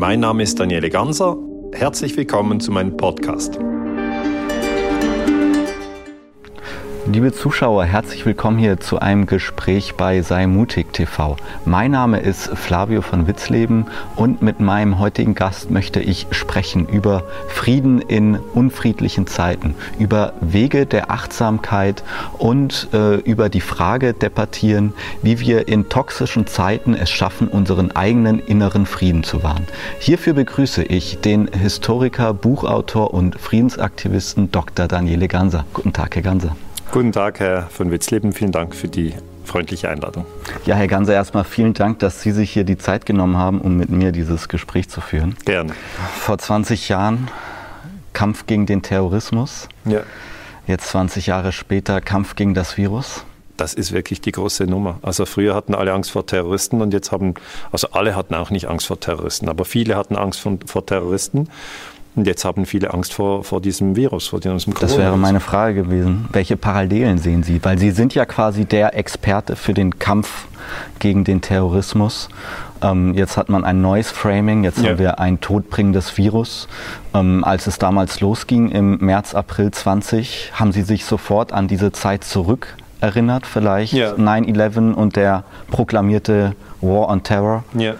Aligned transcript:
Mein 0.00 0.20
Name 0.20 0.42
ist 0.44 0.58
Daniele 0.58 0.88
Ganser. 0.88 1.36
Herzlich 1.74 2.16
willkommen 2.16 2.58
zu 2.58 2.72
meinem 2.72 2.96
Podcast. 2.96 3.58
Liebe 7.12 7.32
Zuschauer, 7.32 7.86
herzlich 7.86 8.24
willkommen 8.24 8.56
hier 8.56 8.78
zu 8.78 9.00
einem 9.00 9.26
Gespräch 9.26 9.94
bei 9.96 10.22
Sei 10.22 10.46
mutig 10.46 10.92
TV. 10.92 11.36
Mein 11.64 11.90
Name 11.90 12.20
ist 12.20 12.56
Flavio 12.56 13.02
von 13.02 13.26
Witzleben 13.26 13.86
und 14.14 14.42
mit 14.42 14.60
meinem 14.60 15.00
heutigen 15.00 15.34
Gast 15.34 15.72
möchte 15.72 15.98
ich 15.98 16.28
sprechen 16.30 16.86
über 16.86 17.24
Frieden 17.48 18.00
in 18.00 18.36
unfriedlichen 18.36 19.26
Zeiten, 19.26 19.74
über 19.98 20.34
Wege 20.40 20.86
der 20.86 21.10
Achtsamkeit 21.10 22.04
und 22.38 22.86
äh, 22.92 23.16
über 23.16 23.48
die 23.48 23.60
Frage 23.60 24.14
debattieren, 24.14 24.92
wie 25.20 25.40
wir 25.40 25.66
in 25.66 25.88
toxischen 25.88 26.46
Zeiten 26.46 26.94
es 26.94 27.10
schaffen, 27.10 27.48
unseren 27.48 27.90
eigenen 27.90 28.38
inneren 28.38 28.86
Frieden 28.86 29.24
zu 29.24 29.42
wahren. 29.42 29.66
Hierfür 29.98 30.34
begrüße 30.34 30.84
ich 30.84 31.18
den 31.20 31.48
Historiker, 31.48 32.32
Buchautor 32.34 33.12
und 33.12 33.34
Friedensaktivisten 33.34 34.52
Dr. 34.52 34.86
Daniele 34.86 35.26
Ganser. 35.26 35.64
Guten 35.72 35.92
Tag, 35.92 36.14
Herr 36.14 36.22
Ganser. 36.22 36.54
Guten 36.92 37.12
Tag, 37.12 37.38
Herr 37.38 37.68
von 37.70 37.92
Witzleben. 37.92 38.32
Vielen 38.32 38.50
Dank 38.50 38.74
für 38.74 38.88
die 38.88 39.14
freundliche 39.44 39.88
Einladung. 39.88 40.26
Ja, 40.66 40.74
Herr 40.74 40.88
Ganser, 40.88 41.14
erstmal 41.14 41.44
vielen 41.44 41.72
Dank, 41.72 42.00
dass 42.00 42.20
Sie 42.20 42.32
sich 42.32 42.50
hier 42.50 42.64
die 42.64 42.78
Zeit 42.78 43.06
genommen 43.06 43.36
haben, 43.36 43.60
um 43.60 43.76
mit 43.76 43.90
mir 43.90 44.10
dieses 44.10 44.48
Gespräch 44.48 44.88
zu 44.88 45.00
führen. 45.00 45.36
Gerne. 45.44 45.72
Vor 46.18 46.38
20 46.38 46.88
Jahren 46.88 47.28
Kampf 48.12 48.46
gegen 48.46 48.66
den 48.66 48.82
Terrorismus. 48.82 49.68
Ja. 49.84 50.00
Jetzt 50.66 50.88
20 50.88 51.28
Jahre 51.28 51.52
später 51.52 52.00
Kampf 52.00 52.34
gegen 52.34 52.54
das 52.54 52.76
Virus. 52.76 53.24
Das 53.56 53.72
ist 53.72 53.92
wirklich 53.92 54.20
die 54.20 54.32
große 54.32 54.64
Nummer. 54.64 54.98
Also 55.02 55.26
früher 55.26 55.54
hatten 55.54 55.76
alle 55.76 55.92
Angst 55.92 56.10
vor 56.10 56.26
Terroristen 56.26 56.82
und 56.82 56.92
jetzt 56.92 57.12
haben, 57.12 57.34
also 57.70 57.90
alle 57.92 58.16
hatten 58.16 58.34
auch 58.34 58.50
nicht 58.50 58.66
Angst 58.66 58.88
vor 58.88 58.98
Terroristen, 58.98 59.48
aber 59.48 59.64
viele 59.64 59.96
hatten 59.96 60.16
Angst 60.16 60.40
vor, 60.40 60.58
vor 60.66 60.84
Terroristen. 60.84 61.48
Und 62.16 62.26
jetzt 62.26 62.44
haben 62.44 62.66
viele 62.66 62.92
Angst 62.92 63.14
vor, 63.14 63.44
vor 63.44 63.60
diesem 63.60 63.94
Virus, 63.94 64.28
vor 64.28 64.40
diesem 64.40 64.74
Corona. 64.74 64.80
Das 64.80 64.98
wäre 64.98 65.16
meine 65.16 65.40
Frage 65.40 65.84
gewesen. 65.84 66.28
Welche 66.32 66.56
Parallelen 66.56 67.18
sehen 67.18 67.42
Sie? 67.42 67.64
Weil 67.64 67.78
Sie 67.78 67.92
sind 67.92 68.14
ja 68.14 68.24
quasi 68.24 68.64
der 68.64 68.96
Experte 68.96 69.54
für 69.54 69.74
den 69.74 69.98
Kampf 69.98 70.46
gegen 70.98 71.24
den 71.24 71.40
Terrorismus. 71.40 72.28
Ähm, 72.82 73.14
jetzt 73.14 73.36
hat 73.36 73.48
man 73.48 73.64
ein 73.64 73.80
neues 73.80 74.10
Framing, 74.10 74.64
jetzt 74.64 74.78
ja. 74.78 74.90
haben 74.90 74.98
wir 74.98 75.18
ein 75.20 75.40
todbringendes 75.40 76.16
Virus. 76.16 76.68
Ähm, 77.14 77.44
als 77.44 77.66
es 77.66 77.78
damals 77.78 78.20
losging 78.20 78.70
im 78.70 78.98
März, 78.98 79.34
April 79.34 79.70
20, 79.70 80.52
haben 80.54 80.72
Sie 80.72 80.82
sich 80.82 81.04
sofort 81.04 81.52
an 81.52 81.68
diese 81.68 81.92
Zeit 81.92 82.24
zurück 82.24 82.76
erinnert, 83.00 83.46
vielleicht 83.46 83.92
ja. 83.92 84.12
9-11 84.12 84.92
und 84.92 85.16
der 85.16 85.44
proklamierte 85.70 86.54
War 86.80 87.08
on 87.08 87.22
Terror? 87.22 87.64
Ja. 87.74 87.94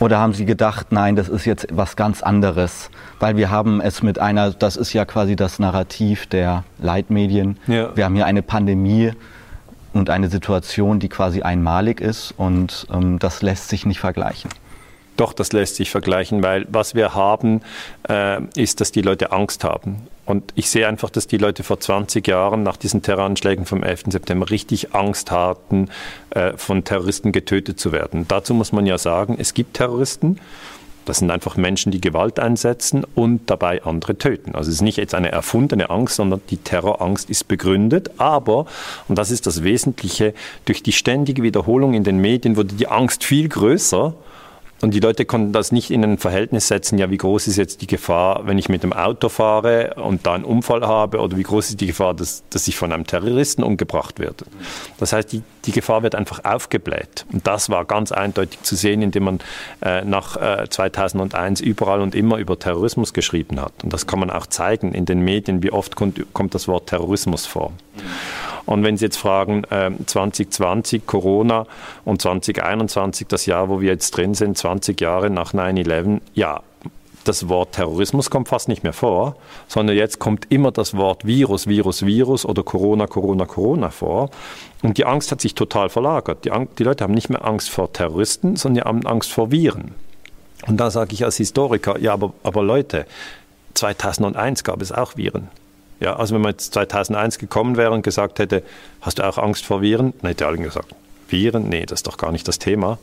Oder 0.00 0.18
haben 0.18 0.32
Sie 0.32 0.46
gedacht, 0.46 0.92
nein, 0.92 1.14
das 1.14 1.28
ist 1.28 1.44
jetzt 1.44 1.66
was 1.70 1.94
ganz 1.94 2.22
anderes? 2.22 2.90
Weil 3.18 3.36
wir 3.36 3.50
haben 3.50 3.80
es 3.82 4.02
mit 4.02 4.18
einer, 4.18 4.50
das 4.50 4.76
ist 4.76 4.94
ja 4.94 5.04
quasi 5.04 5.36
das 5.36 5.58
Narrativ 5.58 6.26
der 6.26 6.64
Leitmedien. 6.78 7.58
Ja. 7.66 7.94
Wir 7.94 8.06
haben 8.06 8.14
hier 8.14 8.24
eine 8.24 8.42
Pandemie 8.42 9.12
und 9.92 10.08
eine 10.08 10.28
Situation, 10.28 11.00
die 11.00 11.08
quasi 11.08 11.42
einmalig 11.42 12.00
ist 12.00 12.32
und 12.36 12.86
ähm, 12.92 13.18
das 13.18 13.42
lässt 13.42 13.68
sich 13.68 13.84
nicht 13.84 14.00
vergleichen. 14.00 14.50
Doch, 15.16 15.34
das 15.34 15.52
lässt 15.52 15.76
sich 15.76 15.90
vergleichen, 15.90 16.42
weil 16.42 16.66
was 16.70 16.94
wir 16.94 17.14
haben, 17.14 17.60
äh, 18.08 18.40
ist, 18.56 18.80
dass 18.80 18.92
die 18.92 19.02
Leute 19.02 19.32
Angst 19.32 19.64
haben. 19.64 20.06
Und 20.30 20.52
ich 20.54 20.70
sehe 20.70 20.86
einfach, 20.86 21.10
dass 21.10 21.26
die 21.26 21.38
Leute 21.38 21.64
vor 21.64 21.80
20 21.80 22.24
Jahren 22.28 22.62
nach 22.62 22.76
diesen 22.76 23.02
Terroranschlägen 23.02 23.66
vom 23.66 23.82
11. 23.82 24.04
September 24.10 24.48
richtig 24.48 24.94
Angst 24.94 25.32
hatten, 25.32 25.88
äh, 26.30 26.52
von 26.56 26.84
Terroristen 26.84 27.32
getötet 27.32 27.80
zu 27.80 27.90
werden. 27.90 28.26
Dazu 28.28 28.54
muss 28.54 28.70
man 28.70 28.86
ja 28.86 28.96
sagen, 28.96 29.34
es 29.40 29.54
gibt 29.54 29.74
Terroristen. 29.74 30.38
Das 31.04 31.18
sind 31.18 31.32
einfach 31.32 31.56
Menschen, 31.56 31.90
die 31.90 32.00
Gewalt 32.00 32.38
einsetzen 32.38 33.04
und 33.16 33.50
dabei 33.50 33.82
andere 33.82 34.18
töten. 34.18 34.54
Also 34.54 34.68
es 34.68 34.76
ist 34.76 34.82
nicht 34.82 34.98
jetzt 34.98 35.16
eine 35.16 35.32
erfundene 35.32 35.90
Angst, 35.90 36.14
sondern 36.14 36.40
die 36.48 36.58
Terrorangst 36.58 37.28
ist 37.28 37.48
begründet. 37.48 38.12
Aber, 38.18 38.66
und 39.08 39.18
das 39.18 39.32
ist 39.32 39.48
das 39.48 39.64
Wesentliche, 39.64 40.32
durch 40.64 40.84
die 40.84 40.92
ständige 40.92 41.42
Wiederholung 41.42 41.92
in 41.92 42.04
den 42.04 42.18
Medien 42.18 42.54
wurde 42.54 42.74
die 42.74 42.86
Angst 42.86 43.24
viel 43.24 43.48
größer 43.48 44.14
und 44.82 44.94
die 44.94 45.00
Leute 45.00 45.24
konnten 45.24 45.52
das 45.52 45.72
nicht 45.72 45.90
in 45.90 46.02
ein 46.04 46.18
Verhältnis 46.18 46.68
setzen, 46.68 46.98
ja, 46.98 47.10
wie 47.10 47.18
groß 47.18 47.48
ist 47.48 47.56
jetzt 47.56 47.82
die 47.82 47.86
Gefahr, 47.86 48.46
wenn 48.46 48.58
ich 48.58 48.68
mit 48.68 48.82
dem 48.82 48.92
Auto 48.92 49.28
fahre 49.28 49.94
und 49.96 50.26
da 50.26 50.34
einen 50.34 50.44
Unfall 50.44 50.86
habe, 50.86 51.18
oder 51.18 51.36
wie 51.36 51.42
groß 51.42 51.70
ist 51.70 51.80
die 51.80 51.86
Gefahr, 51.86 52.14
dass, 52.14 52.42
dass 52.50 52.66
ich 52.66 52.76
von 52.76 52.92
einem 52.92 53.06
Terroristen 53.06 53.62
umgebracht 53.62 54.18
werde. 54.18 54.46
Das 54.98 55.12
heißt, 55.12 55.32
die, 55.32 55.42
die 55.66 55.72
Gefahr 55.72 56.02
wird 56.02 56.14
einfach 56.14 56.44
aufgebläht. 56.44 57.26
Und 57.32 57.46
das 57.46 57.68
war 57.68 57.84
ganz 57.84 58.10
eindeutig 58.10 58.62
zu 58.62 58.74
sehen, 58.74 59.02
indem 59.02 59.24
man 59.24 59.38
äh, 59.82 60.04
nach 60.04 60.36
äh, 60.36 60.66
2001 60.68 61.60
überall 61.60 62.00
und 62.00 62.14
immer 62.14 62.38
über 62.38 62.58
Terrorismus 62.58 63.12
geschrieben 63.12 63.60
hat. 63.60 63.72
Und 63.82 63.92
das 63.92 64.06
kann 64.06 64.18
man 64.18 64.30
auch 64.30 64.46
zeigen 64.46 64.94
in 64.94 65.04
den 65.04 65.20
Medien, 65.20 65.62
wie 65.62 65.72
oft 65.72 65.94
kommt, 65.96 66.20
kommt 66.32 66.54
das 66.54 66.68
Wort 66.68 66.88
Terrorismus 66.88 67.46
vor. 67.46 67.72
Und 68.66 68.84
wenn 68.84 68.96
Sie 68.96 69.06
jetzt 69.06 69.16
fragen, 69.16 69.64
äh, 69.70 69.90
2020 70.04 71.06
Corona 71.06 71.66
und 72.04 72.22
2021 72.22 73.26
das 73.28 73.46
Jahr, 73.46 73.68
wo 73.68 73.80
wir 73.80 73.90
jetzt 73.90 74.16
drin 74.16 74.34
sind, 74.34 74.56
20 74.56 75.00
Jahre 75.00 75.30
nach 75.30 75.52
9-11, 75.52 76.20
ja, 76.34 76.62
das 77.24 77.48
Wort 77.48 77.72
Terrorismus 77.72 78.30
kommt 78.30 78.48
fast 78.48 78.68
nicht 78.68 78.82
mehr 78.82 78.92
vor, 78.92 79.36
sondern 79.68 79.96
jetzt 79.96 80.18
kommt 80.18 80.46
immer 80.50 80.72
das 80.72 80.96
Wort 80.96 81.26
Virus, 81.26 81.66
Virus, 81.66 82.06
Virus 82.06 82.46
oder 82.46 82.62
Corona, 82.62 83.06
Corona, 83.06 83.44
Corona 83.44 83.90
vor. 83.90 84.30
Und 84.82 84.96
die 84.98 85.04
Angst 85.04 85.30
hat 85.30 85.40
sich 85.40 85.54
total 85.54 85.90
verlagert. 85.90 86.44
Die, 86.44 86.52
die 86.78 86.82
Leute 86.82 87.04
haben 87.04 87.14
nicht 87.14 87.28
mehr 87.28 87.44
Angst 87.44 87.70
vor 87.70 87.92
Terroristen, 87.92 88.56
sondern 88.56 88.82
die 88.82 88.88
haben 88.88 89.06
Angst 89.06 89.30
vor 89.30 89.50
Viren. 89.50 89.94
Und 90.66 90.78
da 90.78 90.90
sage 90.90 91.12
ich 91.12 91.24
als 91.24 91.36
Historiker, 91.36 91.98
ja, 91.98 92.12
aber, 92.12 92.32
aber 92.42 92.62
Leute, 92.62 93.06
2001 93.74 94.64
gab 94.64 94.82
es 94.82 94.92
auch 94.92 95.16
Viren. 95.16 95.48
Ja, 96.00 96.16
also 96.16 96.34
wenn 96.34 96.42
man 96.42 96.52
jetzt 96.52 96.72
2001 96.74 97.38
gekommen 97.38 97.76
wäre 97.76 97.92
und 97.92 98.02
gesagt 98.02 98.38
hätte, 98.38 98.62
hast 99.02 99.18
du 99.18 99.22
auch 99.22 99.38
Angst 99.38 99.64
vor 99.64 99.82
Viren? 99.82 100.14
Dann 100.20 100.30
hätte 100.30 100.46
alle 100.46 100.58
gesagt, 100.58 100.94
Viren? 101.28 101.68
Nee, 101.68 101.86
das 101.86 102.00
ist 102.00 102.06
doch 102.06 102.16
gar 102.16 102.32
nicht 102.32 102.48
das 102.48 102.58
Thema. 102.58 102.98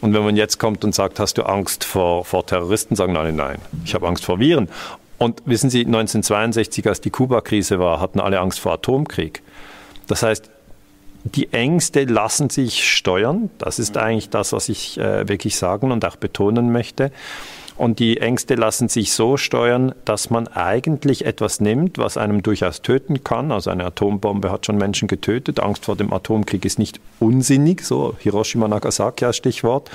Und 0.00 0.14
wenn 0.14 0.24
man 0.24 0.36
jetzt 0.36 0.58
kommt 0.58 0.84
und 0.84 0.94
sagt, 0.94 1.20
hast 1.20 1.38
du 1.38 1.42
Angst 1.42 1.84
vor, 1.84 2.24
vor 2.24 2.46
Terroristen, 2.46 2.96
sagen 2.96 3.16
alle, 3.16 3.32
nein, 3.32 3.58
ich 3.84 3.94
habe 3.94 4.06
Angst 4.06 4.24
vor 4.24 4.38
Viren. 4.40 4.68
Und 5.18 5.42
wissen 5.44 5.70
Sie, 5.70 5.80
1962, 5.80 6.88
als 6.88 7.00
die 7.00 7.10
Kuba-Krise 7.10 7.78
war, 7.78 8.00
hatten 8.00 8.18
alle 8.18 8.40
Angst 8.40 8.58
vor 8.58 8.72
Atomkrieg. 8.72 9.42
Das 10.08 10.24
heißt, 10.24 10.50
die 11.24 11.52
Ängste 11.52 12.04
lassen 12.04 12.50
sich 12.50 12.88
steuern. 12.92 13.50
Das 13.58 13.78
ist 13.78 13.96
eigentlich 13.96 14.30
das, 14.30 14.52
was 14.52 14.68
ich 14.68 14.98
äh, 14.98 15.28
wirklich 15.28 15.56
sagen 15.56 15.92
und 15.92 16.04
auch 16.04 16.16
betonen 16.16 16.72
möchte. 16.72 17.12
Und 17.76 17.98
die 17.98 18.18
Ängste 18.18 18.54
lassen 18.54 18.88
sich 18.88 19.12
so 19.12 19.36
steuern, 19.36 19.94
dass 20.04 20.30
man 20.30 20.46
eigentlich 20.48 21.24
etwas 21.24 21.60
nimmt, 21.60 21.98
was 21.98 22.16
einem 22.16 22.42
durchaus 22.42 22.82
töten 22.82 23.24
kann. 23.24 23.50
Also 23.50 23.70
eine 23.70 23.86
Atombombe 23.86 24.50
hat 24.50 24.66
schon 24.66 24.76
Menschen 24.76 25.08
getötet. 25.08 25.60
Angst 25.60 25.84
vor 25.86 25.96
dem 25.96 26.12
Atomkrieg 26.12 26.64
ist 26.64 26.78
nicht 26.78 27.00
unsinnig, 27.18 27.82
so 27.82 28.14
Hiroshima, 28.18 28.68
Nagasaki 28.68 29.24
als 29.24 29.38
Stichwort. 29.38 29.90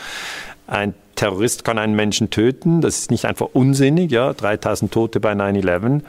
Ein 0.68 0.96
Terrorist 1.16 1.64
kann 1.64 1.78
einen 1.78 1.96
Menschen 1.96 2.30
töten, 2.30 2.82
das 2.82 3.00
ist 3.00 3.12
nicht 3.12 3.26
einfach 3.26 3.48
unsinnig, 3.54 4.12
ja, 4.12 4.34
3000 4.34 4.92
Tote 4.92 5.20
bei 5.20 5.34
9/11 5.34 6.02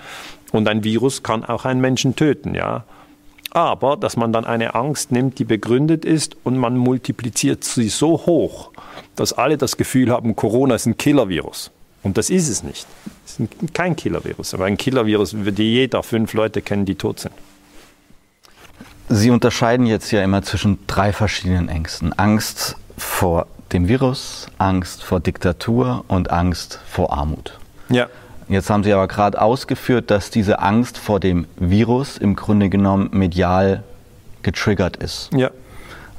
und 0.53 0.69
ein 0.69 0.85
Virus 0.85 1.23
kann 1.23 1.45
auch 1.45 1.65
einen 1.65 1.81
Menschen 1.81 2.17
töten, 2.17 2.55
ja. 2.55 2.85
Aber 3.53 3.97
dass 3.97 4.17
man 4.17 4.33
dann 4.33 4.45
eine 4.45 4.75
Angst 4.75 5.11
nimmt, 5.11 5.39
die 5.39 5.45
begründet 5.45 6.05
ist 6.05 6.37
und 6.45 6.59
man 6.59 6.77
multipliziert 6.77 7.65
sie 7.65 7.89
so 7.89 8.27
hoch, 8.27 8.68
dass 9.16 9.32
alle 9.32 9.56
das 9.56 9.76
Gefühl 9.76 10.10
haben, 10.10 10.36
Corona 10.36 10.75
ist 10.75 10.86
ein 10.86 10.97
Killer-Virus. 10.97 11.70
Und 12.03 12.16
das 12.16 12.31
ist 12.31 12.48
es 12.48 12.62
nicht. 12.62 12.86
Es 13.26 13.41
ist 13.41 13.75
kein 13.75 13.97
Killer-Virus, 13.97 14.54
aber 14.54 14.66
ein 14.66 14.76
Killer-Virus, 14.76 15.34
die 15.34 15.75
jeder 15.75 16.03
fünf 16.03 16.32
Leute 16.32 16.62
kennen, 16.62 16.84
die 16.84 16.94
tot 16.94 17.20
sind. 17.20 17.34
Sie 19.08 19.31
unterscheiden 19.31 19.87
jetzt 19.87 20.10
ja 20.10 20.22
immer 20.22 20.42
zwischen 20.42 20.78
drei 20.87 21.12
verschiedenen 21.12 21.69
Ängsten. 21.69 22.12
Angst 22.12 22.76
vor 22.97 23.47
dem 23.72 23.88
Virus, 23.88 24.49
Angst 24.58 25.02
vor 25.02 25.20
Diktatur 25.20 26.05
und 26.08 26.31
Angst 26.31 26.81
vor 26.88 27.12
Armut. 27.12 27.58
Ja. 27.88 28.08
Jetzt 28.49 28.70
haben 28.70 28.82
Sie 28.82 28.93
aber 28.93 29.08
gerade 29.08 29.40
ausgeführt, 29.40 30.11
dass 30.11 30.31
diese 30.31 30.61
Angst 30.61 30.96
vor 30.96 31.20
dem 31.20 31.46
Virus 31.56 32.17
im 32.17 32.34
Grunde 32.34 32.70
genommen 32.70 33.11
medial 33.12 33.82
getriggert 34.43 34.96
ist. 34.96 35.31
Ja. 35.34 35.50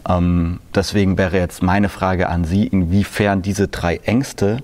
Ähm, 0.07 0.59
deswegen 0.73 1.17
wäre 1.17 1.37
jetzt 1.37 1.61
meine 1.63 1.89
Frage 1.89 2.29
an 2.29 2.45
Sie, 2.45 2.67
inwiefern 2.67 3.41
diese 3.41 3.67
drei 3.67 3.97
Ängste 3.97 4.59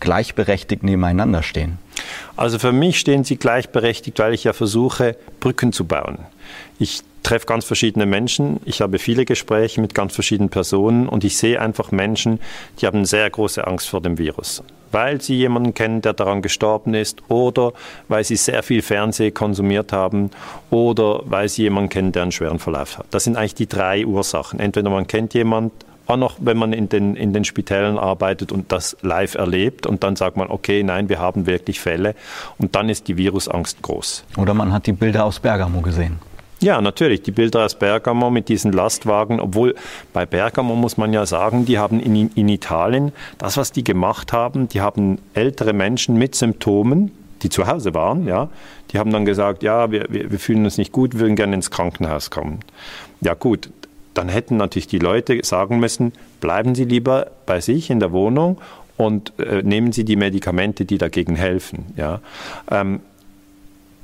gleichberechtigt 0.00 0.82
nebeneinander 0.82 1.42
stehen. 1.42 1.78
Also 2.36 2.58
für 2.58 2.72
mich 2.72 2.98
stehen 2.98 3.24
sie 3.24 3.36
gleichberechtigt, 3.36 4.18
weil 4.18 4.34
ich 4.34 4.44
ja 4.44 4.52
versuche, 4.52 5.16
Brücken 5.40 5.72
zu 5.72 5.86
bauen. 5.86 6.18
Ich 6.78 7.02
treffe 7.22 7.46
ganz 7.46 7.64
verschiedene 7.64 8.06
Menschen, 8.06 8.60
ich 8.66 8.82
habe 8.82 8.98
viele 8.98 9.24
Gespräche 9.24 9.80
mit 9.80 9.94
ganz 9.94 10.14
verschiedenen 10.14 10.50
Personen 10.50 11.08
und 11.08 11.24
ich 11.24 11.38
sehe 11.38 11.60
einfach 11.60 11.90
Menschen, 11.90 12.40
die 12.80 12.86
haben 12.86 13.04
sehr 13.04 13.28
große 13.28 13.66
Angst 13.66 13.88
vor 13.88 14.00
dem 14.00 14.18
Virus 14.18 14.62
weil 14.92 15.20
sie 15.20 15.36
jemanden 15.36 15.74
kennen, 15.74 16.02
der 16.02 16.12
daran 16.12 16.42
gestorben 16.42 16.94
ist 16.94 17.22
oder 17.28 17.72
weil 18.08 18.24
sie 18.24 18.36
sehr 18.36 18.62
viel 18.62 18.82
Fernsehen 18.82 19.34
konsumiert 19.34 19.92
haben 19.92 20.30
oder 20.70 21.22
weil 21.24 21.48
sie 21.48 21.62
jemanden 21.62 21.90
kennen, 21.90 22.12
der 22.12 22.22
einen 22.22 22.32
schweren 22.32 22.58
Verlauf 22.58 22.98
hat. 22.98 23.06
Das 23.10 23.24
sind 23.24 23.36
eigentlich 23.36 23.54
die 23.54 23.68
drei 23.68 24.06
Ursachen. 24.06 24.60
Entweder 24.60 24.90
man 24.90 25.06
kennt 25.06 25.34
jemanden 25.34 25.72
auch 26.06 26.16
noch, 26.16 26.36
wenn 26.40 26.56
man 26.56 26.72
in 26.72 26.88
den, 26.88 27.16
in 27.16 27.32
den 27.32 27.44
Spitälern 27.44 27.98
arbeitet 27.98 28.52
und 28.52 28.70
das 28.70 28.96
live 29.02 29.34
erlebt 29.34 29.86
und 29.86 30.04
dann 30.04 30.16
sagt 30.16 30.36
man, 30.36 30.48
okay, 30.48 30.82
nein, 30.82 31.08
wir 31.08 31.18
haben 31.18 31.46
wirklich 31.46 31.80
Fälle 31.80 32.14
und 32.58 32.76
dann 32.76 32.88
ist 32.88 33.08
die 33.08 33.16
Virusangst 33.16 33.82
groß. 33.82 34.24
Oder 34.36 34.54
man 34.54 34.72
hat 34.72 34.86
die 34.86 34.92
Bilder 34.92 35.24
aus 35.24 35.40
Bergamo 35.40 35.80
gesehen. 35.80 36.18
Ja, 36.60 36.80
natürlich. 36.80 37.22
Die 37.22 37.32
Bilder 37.32 37.64
aus 37.64 37.78
Bergamo 37.78 38.30
mit 38.30 38.48
diesen 38.48 38.72
Lastwagen, 38.72 39.40
obwohl 39.40 39.74
bei 40.12 40.24
Bergamo 40.24 40.74
muss 40.74 40.96
man 40.96 41.12
ja 41.12 41.26
sagen, 41.26 41.66
die 41.66 41.78
haben 41.78 42.00
in, 42.00 42.30
in 42.34 42.48
Italien 42.48 43.12
das, 43.38 43.56
was 43.56 43.72
die 43.72 43.84
gemacht 43.84 44.32
haben, 44.32 44.68
die 44.68 44.80
haben 44.80 45.18
ältere 45.34 45.74
Menschen 45.74 46.16
mit 46.16 46.34
Symptomen, 46.34 47.10
die 47.42 47.50
zu 47.50 47.66
Hause 47.66 47.92
waren, 47.92 48.26
ja, 48.26 48.48
die 48.90 48.98
haben 48.98 49.12
dann 49.12 49.26
gesagt, 49.26 49.62
ja, 49.62 49.90
wir, 49.90 50.06
wir, 50.08 50.30
wir 50.30 50.38
fühlen 50.38 50.64
uns 50.64 50.78
nicht 50.78 50.92
gut, 50.92 51.12
wir 51.12 51.20
würden 51.20 51.36
gerne 51.36 51.54
ins 51.54 51.70
Krankenhaus 51.70 52.30
kommen. 52.30 52.60
Ja 53.20 53.34
gut, 53.34 53.68
dann 54.14 54.30
hätten 54.30 54.56
natürlich 54.56 54.88
die 54.88 54.98
Leute 54.98 55.40
sagen 55.44 55.78
müssen, 55.78 56.12
bleiben 56.40 56.74
Sie 56.74 56.84
lieber 56.84 57.26
bei 57.44 57.60
sich 57.60 57.90
in 57.90 58.00
der 58.00 58.12
Wohnung 58.12 58.58
und 58.96 59.38
äh, 59.38 59.62
nehmen 59.62 59.92
Sie 59.92 60.04
die 60.04 60.16
Medikamente, 60.16 60.86
die 60.86 60.96
dagegen 60.96 61.36
helfen. 61.36 61.92
Ja. 61.96 62.20
Ähm, 62.70 63.00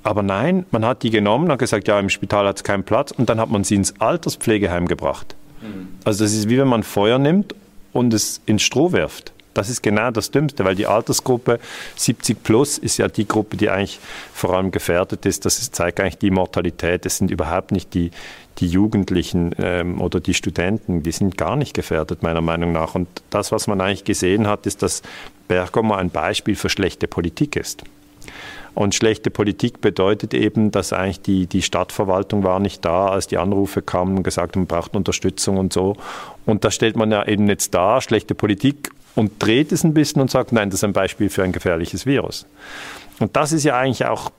aber 0.02 0.22
nein, 0.22 0.66
man 0.70 0.84
hat 0.84 1.02
die 1.02 1.10
genommen 1.10 1.50
und 1.50 1.58
gesagt, 1.58 1.88
ja, 1.88 1.98
im 1.98 2.08
Spital 2.08 2.46
hat 2.46 2.56
es 2.56 2.64
keinen 2.64 2.84
Platz 2.84 3.12
und 3.12 3.28
dann 3.28 3.40
hat 3.40 3.50
man 3.50 3.64
sie 3.64 3.76
ins 3.76 4.00
Alterspflegeheim 4.00 4.88
gebracht. 4.88 5.34
Mhm. 5.60 5.88
Also 6.04 6.24
das 6.24 6.32
ist 6.32 6.48
wie 6.48 6.58
wenn 6.58 6.68
man 6.68 6.82
Feuer 6.82 7.18
nimmt 7.18 7.54
und 7.92 8.12
es 8.12 8.40
ins 8.46 8.62
Stroh 8.62 8.92
wirft. 8.92 9.32
Das 9.54 9.68
ist 9.68 9.82
genau 9.82 10.10
das 10.10 10.30
Dümmste, 10.30 10.64
weil 10.64 10.74
die 10.74 10.86
Altersgruppe 10.86 11.60
70 11.96 12.42
plus 12.42 12.78
ist 12.78 12.96
ja 12.96 13.08
die 13.08 13.28
Gruppe, 13.28 13.56
die 13.56 13.68
eigentlich 13.68 14.00
vor 14.32 14.54
allem 14.54 14.70
gefährdet 14.70 15.26
ist. 15.26 15.44
Das 15.44 15.70
zeigt 15.70 16.00
eigentlich 16.00 16.18
die 16.18 16.30
Mortalität. 16.30 17.04
Es 17.04 17.18
sind 17.18 17.30
überhaupt 17.30 17.70
nicht 17.70 17.92
die, 17.92 18.12
die 18.58 18.66
Jugendlichen 18.66 19.54
ähm, 19.58 20.00
oder 20.00 20.20
die 20.20 20.32
Studenten, 20.32 21.02
die 21.02 21.12
sind 21.12 21.36
gar 21.36 21.56
nicht 21.56 21.74
gefährdet, 21.74 22.22
meiner 22.22 22.40
Meinung 22.40 22.72
nach. 22.72 22.94
Und 22.94 23.08
das, 23.28 23.52
was 23.52 23.66
man 23.66 23.80
eigentlich 23.82 24.04
gesehen 24.04 24.46
hat, 24.46 24.66
ist, 24.66 24.82
dass 24.82 25.02
Bergamo 25.48 25.94
ein 25.94 26.08
Beispiel 26.10 26.56
für 26.56 26.70
schlechte 26.70 27.06
Politik 27.06 27.56
ist. 27.56 27.82
Und 28.74 28.94
schlechte 28.94 29.30
Politik 29.30 29.80
bedeutet 29.80 30.32
eben, 30.32 30.70
dass 30.70 30.92
eigentlich 30.92 31.20
die, 31.20 31.46
die 31.46 31.62
Stadtverwaltung 31.62 32.42
war 32.42 32.58
nicht 32.58 32.84
da, 32.84 33.08
als 33.08 33.26
die 33.26 33.36
Anrufe 33.36 33.82
kamen 33.82 34.16
und 34.16 34.22
gesagt, 34.22 34.56
man 34.56 34.66
braucht 34.66 34.96
Unterstützung 34.96 35.58
und 35.58 35.72
so. 35.72 35.96
Und 36.46 36.64
da 36.64 36.70
stellt 36.70 36.96
man 36.96 37.10
ja 37.10 37.26
eben 37.26 37.48
jetzt 37.48 37.74
da, 37.74 38.00
schlechte 38.00 38.34
Politik 38.34 38.90
und 39.14 39.42
dreht 39.42 39.72
es 39.72 39.84
ein 39.84 39.92
bisschen 39.92 40.22
und 40.22 40.30
sagt, 40.30 40.52
nein, 40.52 40.70
das 40.70 40.80
ist 40.80 40.84
ein 40.84 40.94
Beispiel 40.94 41.28
für 41.28 41.42
ein 41.42 41.52
gefährliches 41.52 42.06
Virus. 42.06 42.46
Und 43.20 43.36
das 43.36 43.52
ist 43.52 43.64
ja 43.64 43.76
eigentlich 43.76 44.06
auch 44.06 44.30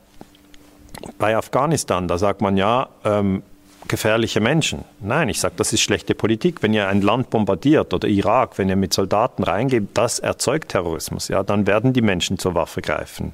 bei 1.19 1.37
Afghanistan. 1.37 2.07
Da 2.07 2.17
sagt 2.17 2.41
man 2.41 2.57
ja, 2.57 2.89
ähm, 3.05 3.43
gefährliche 3.87 4.39
Menschen. 4.39 4.85
Nein, 5.01 5.29
ich 5.29 5.39
sage, 5.39 5.55
das 5.57 5.73
ist 5.73 5.81
schlechte 5.81 6.15
Politik. 6.15 6.63
Wenn 6.63 6.73
ihr 6.73 6.87
ein 6.87 7.01
Land 7.01 7.29
bombardiert 7.29 7.93
oder 7.93 8.07
Irak, 8.07 8.57
wenn 8.57 8.69
ihr 8.69 8.75
mit 8.75 8.93
Soldaten 8.93 9.43
reingeht, 9.43 9.89
das 9.93 10.19
erzeugt 10.19 10.69
Terrorismus. 10.69 11.27
Ja, 11.27 11.43
dann 11.43 11.67
werden 11.67 11.93
die 11.93 12.01
Menschen 12.01 12.37
zur 12.37 12.55
Waffe 12.55 12.81
greifen. 12.81 13.33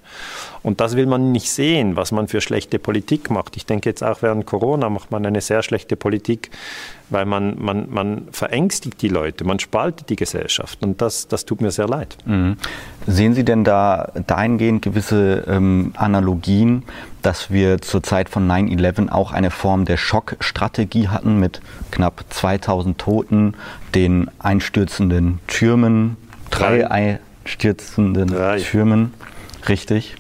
Und 0.62 0.82
das 0.82 0.96
will 0.96 1.06
man 1.06 1.32
nicht 1.32 1.50
sehen, 1.50 1.96
was 1.96 2.12
man 2.12 2.28
für 2.28 2.42
schlechte 2.42 2.80
Politik 2.80 3.30
macht. 3.30 3.56
Ich 3.56 3.66
denke 3.66 3.90
jetzt 3.90 4.04
auch 4.04 4.22
während 4.22 4.46
Corona 4.46 4.90
macht 4.90 5.12
man 5.12 5.26
eine 5.26 5.42
sehr 5.42 5.64
schlechte 5.64 5.96
Politik, 5.96 6.52
weil 7.10 7.26
man, 7.26 7.56
man, 7.60 7.90
man 7.90 8.28
verängstigt 8.32 9.02
die 9.02 9.08
Leute, 9.08 9.44
man 9.46 9.60
spaltet 9.60 10.10
die 10.10 10.16
Gesellschaft 10.16 10.84
und 10.84 11.02
das, 11.02 11.28
das 11.28 11.46
tut 11.46 11.62
mir 11.62 11.72
sehr 11.72 11.88
leid. 11.88 12.18
Mhm. 12.26 12.58
Sehen 13.08 13.34
Sie 13.34 13.44
denn 13.44 13.64
da 13.64 14.12
dahingehend 14.28 14.82
gewisse 14.84 15.46
ähm, 15.48 15.94
Analogien, 15.96 16.84
dass 17.22 17.50
wir 17.50 17.82
zur 17.82 18.04
Zeit 18.04 18.30
von 18.30 18.50
9-11 18.50 19.10
auch 19.10 19.32
eine 19.32 19.52
Form 19.52 19.86
der 19.86 19.98
Schockstrategie 19.98 21.08
hatten 21.08 21.40
mit 21.40 21.62
knapp 21.92 22.26
2000 22.30 22.98
Toten, 22.98 23.56
den 23.96 24.30
einstürzenden 24.40 25.40
Türmen, 25.48 26.18
drei 26.52 26.90
einstürzenden. 26.90 28.36
Türmen, 28.60 29.14
richtig? 29.68 30.16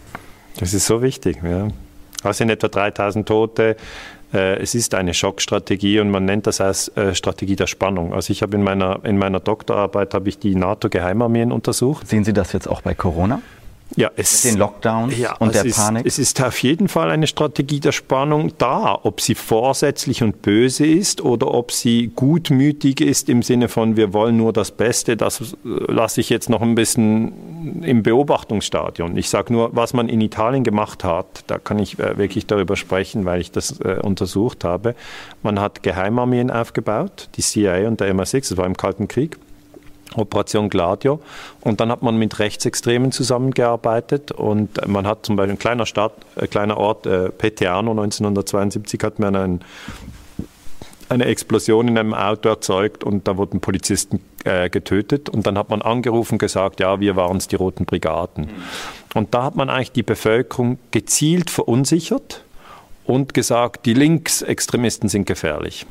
Das 0.59 0.73
ist 0.73 0.85
so 0.85 1.01
wichtig, 1.01 1.39
ja. 1.43 1.69
Es 2.23 2.37
sind 2.37 2.49
etwa 2.49 2.67
3000 2.67 3.25
Tote, 3.25 3.77
äh, 4.33 4.57
es 4.59 4.75
ist 4.75 4.93
eine 4.93 5.13
Schockstrategie 5.13 6.01
und 6.01 6.11
man 6.11 6.25
nennt 6.25 6.47
das 6.47 6.59
als 6.59 6.89
äh, 6.97 7.15
Strategie 7.15 7.55
der 7.55 7.67
Spannung. 7.67 8.13
Also 8.13 8.31
ich 8.31 8.41
habe 8.41 8.57
in 8.57 8.63
meiner, 8.63 8.99
in 9.03 9.17
meiner 9.17 9.39
Doktorarbeit 9.39 10.13
habe 10.13 10.27
ich 10.27 10.37
die 10.37 10.55
NATO-Geheimarmeen 10.55 11.53
untersucht. 11.53 12.07
Sehen 12.09 12.25
Sie 12.25 12.33
das 12.33 12.51
jetzt 12.51 12.67
auch 12.67 12.81
bei 12.81 12.93
Corona? 12.93 13.41
Ja, 13.95 14.11
es, 14.15 14.41
den 14.41 14.57
Lockdowns 14.57 15.17
ja, 15.17 15.35
und 15.37 15.55
der 15.55 15.65
ist, 15.65 15.77
Panik? 15.77 16.05
Es 16.05 16.19
ist 16.19 16.41
auf 16.43 16.61
jeden 16.61 16.87
Fall 16.87 17.09
eine 17.09 17.27
Strategie 17.27 17.79
der 17.79 17.91
Spannung 17.91 18.53
da. 18.57 18.97
Ob 19.01 19.19
sie 19.19 19.35
vorsätzlich 19.35 20.21
und 20.21 20.41
böse 20.41 20.85
ist 20.85 21.21
oder 21.21 21.53
ob 21.53 21.71
sie 21.71 22.11
gutmütig 22.15 23.01
ist 23.01 23.29
im 23.29 23.41
Sinne 23.41 23.67
von, 23.67 23.97
wir 23.97 24.13
wollen 24.13 24.37
nur 24.37 24.53
das 24.53 24.71
Beste, 24.71 25.17
das 25.17 25.41
äh, 25.41 25.45
lasse 25.63 26.21
ich 26.21 26.29
jetzt 26.29 26.49
noch 26.49 26.61
ein 26.61 26.75
bisschen 26.75 27.83
im 27.83 28.03
Beobachtungsstadion. 28.03 29.17
Ich 29.17 29.29
sage 29.29 29.51
nur, 29.51 29.75
was 29.75 29.93
man 29.93 30.07
in 30.07 30.21
Italien 30.21 30.63
gemacht 30.63 31.03
hat, 31.03 31.43
da 31.47 31.57
kann 31.57 31.79
ich 31.79 31.99
äh, 31.99 32.17
wirklich 32.17 32.45
darüber 32.45 32.75
sprechen, 32.75 33.25
weil 33.25 33.41
ich 33.41 33.51
das 33.51 33.79
äh, 33.79 33.99
untersucht 34.01 34.63
habe. 34.63 34.95
Man 35.41 35.59
hat 35.59 35.83
Geheimarmeen 35.83 36.51
aufgebaut, 36.51 37.29
die 37.35 37.41
CIA 37.41 37.87
und 37.87 37.99
der 37.99 38.13
MI6, 38.13 38.49
das 38.49 38.57
war 38.57 38.65
im 38.65 38.77
Kalten 38.77 39.07
Krieg. 39.07 39.37
Operation 40.15 40.69
Gladio. 40.69 41.19
Und 41.61 41.79
dann 41.79 41.91
hat 41.91 42.01
man 42.01 42.17
mit 42.17 42.39
Rechtsextremen 42.39 43.11
zusammengearbeitet 43.11 44.31
und 44.31 44.85
man 44.87 45.05
hat 45.05 45.25
zum 45.25 45.35
Beispiel 45.35 45.55
ein 45.55 45.59
kleiner 45.59 45.85
Stadt, 45.85 46.13
ein 46.35 46.45
äh, 46.45 46.47
kleiner 46.47 46.77
Ort, 46.77 47.05
äh, 47.05 47.29
Petiano 47.29 47.91
1972 47.91 49.01
hat 49.03 49.19
man 49.19 49.35
einen, 49.35 49.59
eine 51.09 51.25
Explosion 51.25 51.87
in 51.87 51.97
einem 51.97 52.13
Auto 52.13 52.49
erzeugt 52.49 53.03
und 53.03 53.27
da 53.27 53.37
wurden 53.37 53.59
Polizisten 53.59 54.21
äh, 54.43 54.69
getötet 54.69 55.29
und 55.29 55.45
dann 55.47 55.57
hat 55.57 55.69
man 55.69 55.81
angerufen 55.81 56.35
und 56.35 56.39
gesagt, 56.39 56.79
ja, 56.79 56.99
wir 56.99 57.15
waren 57.15 57.37
es 57.37 57.47
die 57.47 57.55
Roten 57.55 57.85
Brigaden. 57.85 58.49
Und 59.15 59.33
da 59.33 59.43
hat 59.43 59.55
man 59.55 59.69
eigentlich 59.69 59.91
die 59.91 60.03
Bevölkerung 60.03 60.77
gezielt 60.91 61.49
verunsichert 61.49 62.43
und 63.05 63.33
gesagt, 63.33 63.85
die 63.87 63.95
Linksextremisten 63.95 65.09
sind 65.09 65.25
gefährlich. 65.25 65.87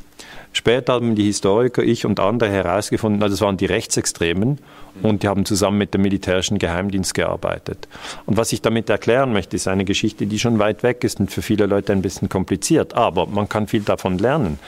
Später 0.51 0.93
haben 0.93 1.15
die 1.15 1.25
Historiker, 1.25 1.83
ich 1.83 2.05
und 2.05 2.19
andere 2.19 2.49
herausgefunden, 2.49 3.19
das 3.19 3.39
waren 3.41 3.57
die 3.57 3.67
Rechtsextremen 3.67 4.59
und 5.03 5.23
die 5.23 5.27
haben 5.27 5.45
zusammen 5.45 5.77
mit 5.77 5.93
dem 5.93 6.01
militärischen 6.01 6.57
Geheimdienst 6.57 7.13
gearbeitet. 7.13 7.87
Und 8.25 8.37
was 8.37 8.51
ich 8.51 8.61
damit 8.61 8.89
erklären 8.89 9.31
möchte, 9.31 9.55
ist 9.55 9.67
eine 9.67 9.85
Geschichte, 9.85 10.25
die 10.25 10.39
schon 10.39 10.59
weit 10.59 10.83
weg 10.83 11.03
ist 11.03 11.19
und 11.19 11.31
für 11.31 11.41
viele 11.41 11.67
Leute 11.67 11.93
ein 11.93 12.01
bisschen 12.01 12.29
kompliziert, 12.29 12.95
aber 12.95 13.27
man 13.27 13.47
kann 13.47 13.67
viel 13.67 13.81
davon 13.81 14.17
lernen. 14.17 14.59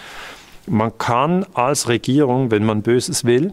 Man 0.68 0.98
kann 0.98 1.46
als 1.54 1.88
Regierung, 1.88 2.52
wenn 2.52 2.64
man 2.64 2.84
Böses 2.84 3.26
will, 3.26 3.52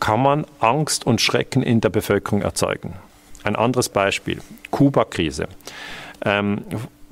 kann 0.00 0.22
man 0.22 0.46
Angst 0.58 1.06
und 1.06 1.20
Schrecken 1.20 1.62
in 1.62 1.80
der 1.80 1.90
Bevölkerung 1.90 2.42
erzeugen. 2.42 2.94
Ein 3.44 3.56
anderes 3.56 3.88
Beispiel, 3.88 4.40
Kuba-Krise. 4.70 5.46
Ähm, 6.24 6.62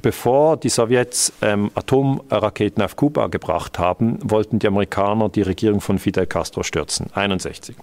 Bevor 0.03 0.57
die 0.57 0.69
Sowjets 0.69 1.33
ähm, 1.43 1.71
Atomraketen 1.75 2.83
auf 2.83 2.97
Kuba 2.97 3.27
gebracht 3.27 3.79
haben, 3.79 4.19
wollten 4.23 4.59
die 4.59 4.67
Amerikaner 4.67 5.29
die 5.29 5.43
Regierung 5.43 5.81
von 5.81 5.99
Fidel 5.99 6.27
Castro 6.27 6.63
stürzen, 6.63 7.09
61. 7.15 7.77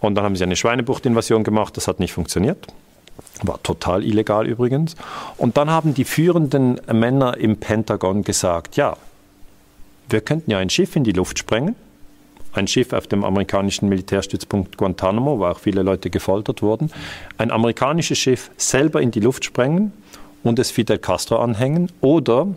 Und 0.00 0.14
dann 0.14 0.24
haben 0.24 0.36
sie 0.36 0.44
eine 0.44 0.56
Schweinebuchtinvasion 0.56 1.44
gemacht, 1.44 1.76
das 1.76 1.88
hat 1.88 2.00
nicht 2.00 2.12
funktioniert. 2.12 2.66
War 3.42 3.62
total 3.62 4.04
illegal 4.04 4.46
übrigens. 4.46 4.96
Und 5.36 5.56
dann 5.56 5.70
haben 5.70 5.94
die 5.94 6.04
führenden 6.04 6.80
Männer 6.92 7.36
im 7.36 7.56
Pentagon 7.56 8.22
gesagt, 8.22 8.76
ja, 8.76 8.96
wir 10.08 10.20
könnten 10.20 10.50
ja 10.50 10.58
ein 10.58 10.70
Schiff 10.70 10.96
in 10.96 11.04
die 11.04 11.12
Luft 11.12 11.38
sprengen, 11.38 11.76
ein 12.52 12.66
Schiff 12.66 12.92
auf 12.92 13.06
dem 13.06 13.24
amerikanischen 13.24 13.88
Militärstützpunkt 13.88 14.76
Guantanamo, 14.76 15.38
wo 15.38 15.46
auch 15.46 15.60
viele 15.60 15.82
Leute 15.82 16.10
gefoltert 16.10 16.62
wurden, 16.62 16.90
ein 17.38 17.50
amerikanisches 17.50 18.18
Schiff 18.18 18.50
selber 18.56 19.00
in 19.00 19.10
die 19.10 19.20
Luft 19.20 19.44
sprengen 19.44 19.92
und 20.42 20.58
es 20.58 20.70
Fidel 20.70 20.98
Castro 20.98 21.38
anhängen. 21.38 21.90
Oder 22.00 22.48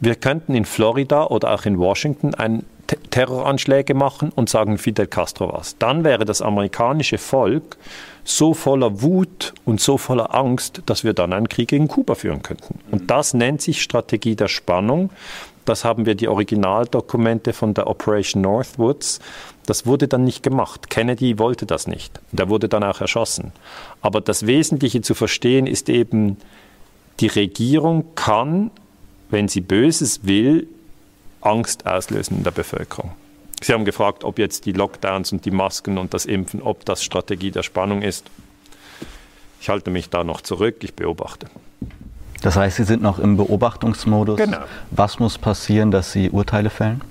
wir 0.00 0.14
könnten 0.14 0.54
in 0.54 0.64
Florida 0.64 1.26
oder 1.26 1.54
auch 1.54 1.64
in 1.64 1.78
Washington 1.78 2.34
ein 2.34 2.64
Terroranschläge 3.10 3.94
machen 3.94 4.32
und 4.34 4.48
sagen 4.48 4.78
Fidel 4.78 5.06
Castro 5.06 5.52
was. 5.52 5.76
Dann 5.78 6.04
wäre 6.04 6.24
das 6.24 6.42
amerikanische 6.42 7.18
Volk 7.18 7.76
so 8.24 8.54
voller 8.54 9.02
Wut 9.02 9.54
und 9.64 9.80
so 9.80 9.96
voller 9.96 10.34
Angst, 10.34 10.82
dass 10.86 11.04
wir 11.04 11.14
dann 11.14 11.32
einen 11.32 11.48
Krieg 11.48 11.68
gegen 11.68 11.88
Kuba 11.88 12.14
führen 12.14 12.42
könnten. 12.42 12.78
Und 12.90 13.10
das 13.10 13.34
nennt 13.34 13.62
sich 13.62 13.82
Strategie 13.82 14.36
der 14.36 14.48
Spannung. 14.48 15.10
Das 15.64 15.84
haben 15.84 16.06
wir 16.06 16.14
die 16.14 16.28
Originaldokumente 16.28 17.52
von 17.52 17.74
der 17.74 17.86
Operation 17.86 18.42
Northwoods. 18.42 19.20
Das 19.66 19.86
wurde 19.86 20.08
dann 20.08 20.24
nicht 20.24 20.42
gemacht. 20.42 20.90
Kennedy 20.90 21.38
wollte 21.38 21.66
das 21.66 21.86
nicht. 21.86 22.20
Der 22.32 22.48
wurde 22.48 22.68
dann 22.68 22.82
auch 22.82 23.00
erschossen. 23.00 23.52
Aber 24.00 24.20
das 24.20 24.46
Wesentliche 24.46 25.00
zu 25.00 25.14
verstehen 25.14 25.66
ist 25.66 25.88
eben, 25.88 26.38
die 27.20 27.28
Regierung 27.28 28.14
kann, 28.14 28.70
wenn 29.30 29.48
sie 29.48 29.60
Böses 29.60 30.20
will, 30.24 30.66
Angst 31.40 31.86
auslösen 31.86 32.38
in 32.38 32.44
der 32.44 32.50
Bevölkerung. 32.50 33.12
Sie 33.62 33.72
haben 33.72 33.84
gefragt, 33.84 34.24
ob 34.24 34.38
jetzt 34.38 34.64
die 34.66 34.72
Lockdowns 34.72 35.32
und 35.32 35.44
die 35.44 35.50
Masken 35.50 35.98
und 35.98 36.14
das 36.14 36.24
Impfen, 36.24 36.62
ob 36.62 36.84
das 36.84 37.04
Strategie 37.04 37.50
der 37.50 37.62
Spannung 37.62 38.02
ist. 38.02 38.26
Ich 39.60 39.68
halte 39.68 39.90
mich 39.90 40.08
da 40.08 40.24
noch 40.24 40.40
zurück, 40.40 40.76
ich 40.82 40.94
beobachte. 40.94 41.48
Das 42.40 42.56
heißt, 42.56 42.78
Sie 42.78 42.84
sind 42.84 43.02
noch 43.02 43.18
im 43.18 43.36
Beobachtungsmodus. 43.36 44.38
Genau. 44.38 44.60
Was 44.90 45.18
muss 45.18 45.36
passieren, 45.36 45.90
dass 45.90 46.12
Sie 46.12 46.30
Urteile 46.30 46.70
fällen? 46.70 47.02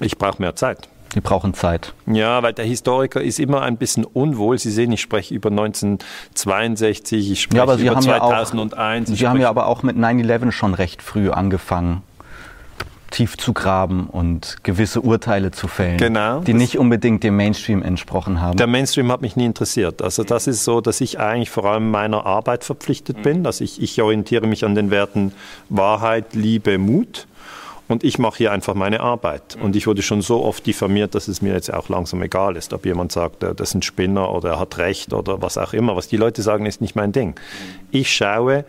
Ich 0.00 0.18
brauche 0.18 0.42
mehr 0.42 0.54
Zeit. 0.54 0.88
Die 1.14 1.20
brauchen 1.20 1.54
Zeit. 1.54 1.94
Ja, 2.06 2.42
weil 2.42 2.52
der 2.52 2.64
Historiker 2.64 3.20
ist 3.22 3.40
immer 3.40 3.62
ein 3.62 3.76
bisschen 3.76 4.04
unwohl. 4.04 4.58
Sie 4.58 4.70
sehen, 4.70 4.92
ich 4.92 5.00
spreche 5.00 5.34
über 5.34 5.50
1962, 5.50 7.30
ich 7.32 7.42
spreche 7.42 7.56
ja, 7.56 7.62
aber 7.62 7.78
Sie 7.78 7.86
über 7.86 7.96
haben 7.96 8.02
2001. 8.02 9.08
Ja 9.08 9.14
auch, 9.14 9.18
Sie 9.18 9.28
haben 9.28 9.40
ja 9.40 9.48
aber 9.48 9.66
auch 9.66 9.82
mit 9.82 9.96
9-11 9.96 10.52
schon 10.52 10.74
recht 10.74 11.02
früh 11.02 11.30
angefangen, 11.30 12.02
tief 13.10 13.36
zu 13.38 13.52
graben 13.52 14.06
und 14.06 14.58
gewisse 14.62 15.00
Urteile 15.00 15.50
zu 15.50 15.66
fällen, 15.66 15.96
genau, 15.96 16.40
die 16.40 16.54
nicht 16.54 16.78
unbedingt 16.78 17.24
dem 17.24 17.36
Mainstream 17.36 17.82
entsprochen 17.82 18.40
haben. 18.40 18.56
Der 18.58 18.66
Mainstream 18.66 19.10
hat 19.10 19.22
mich 19.22 19.34
nie 19.34 19.46
interessiert. 19.46 20.02
Also 20.02 20.24
das 20.24 20.46
ist 20.46 20.64
so, 20.64 20.80
dass 20.80 21.00
ich 21.00 21.18
eigentlich 21.18 21.50
vor 21.50 21.64
allem 21.64 21.90
meiner 21.90 22.26
Arbeit 22.26 22.64
verpflichtet 22.64 23.22
bin. 23.22 23.46
Also 23.46 23.64
ich, 23.64 23.80
ich 23.82 24.00
orientiere 24.02 24.46
mich 24.46 24.64
an 24.64 24.74
den 24.74 24.90
Werten 24.90 25.32
Wahrheit, 25.70 26.34
Liebe, 26.34 26.78
Mut. 26.78 27.26
Und 27.88 28.04
ich 28.04 28.18
mache 28.18 28.38
hier 28.38 28.52
einfach 28.52 28.74
meine 28.74 29.00
Arbeit. 29.00 29.56
Und 29.60 29.74
ich 29.74 29.86
wurde 29.86 30.02
schon 30.02 30.20
so 30.20 30.44
oft 30.44 30.66
diffamiert, 30.66 31.14
dass 31.14 31.26
es 31.26 31.42
mir 31.42 31.54
jetzt 31.54 31.72
auch 31.72 31.88
langsam 31.88 32.22
egal 32.22 32.56
ist, 32.56 32.72
ob 32.72 32.84
jemand 32.84 33.12
sagt, 33.12 33.42
das 33.42 33.60
ist 33.60 33.74
ein 33.74 33.82
Spinner 33.82 34.30
oder 34.32 34.50
er 34.50 34.60
hat 34.60 34.78
recht 34.78 35.12
oder 35.12 35.40
was 35.40 35.56
auch 35.56 35.72
immer. 35.72 35.96
Was 35.96 36.08
die 36.08 36.18
Leute 36.18 36.42
sagen, 36.42 36.66
ist 36.66 36.80
nicht 36.80 36.96
mein 36.96 37.12
Ding. 37.12 37.34
Ich 37.90 38.14
schaue, 38.14 38.64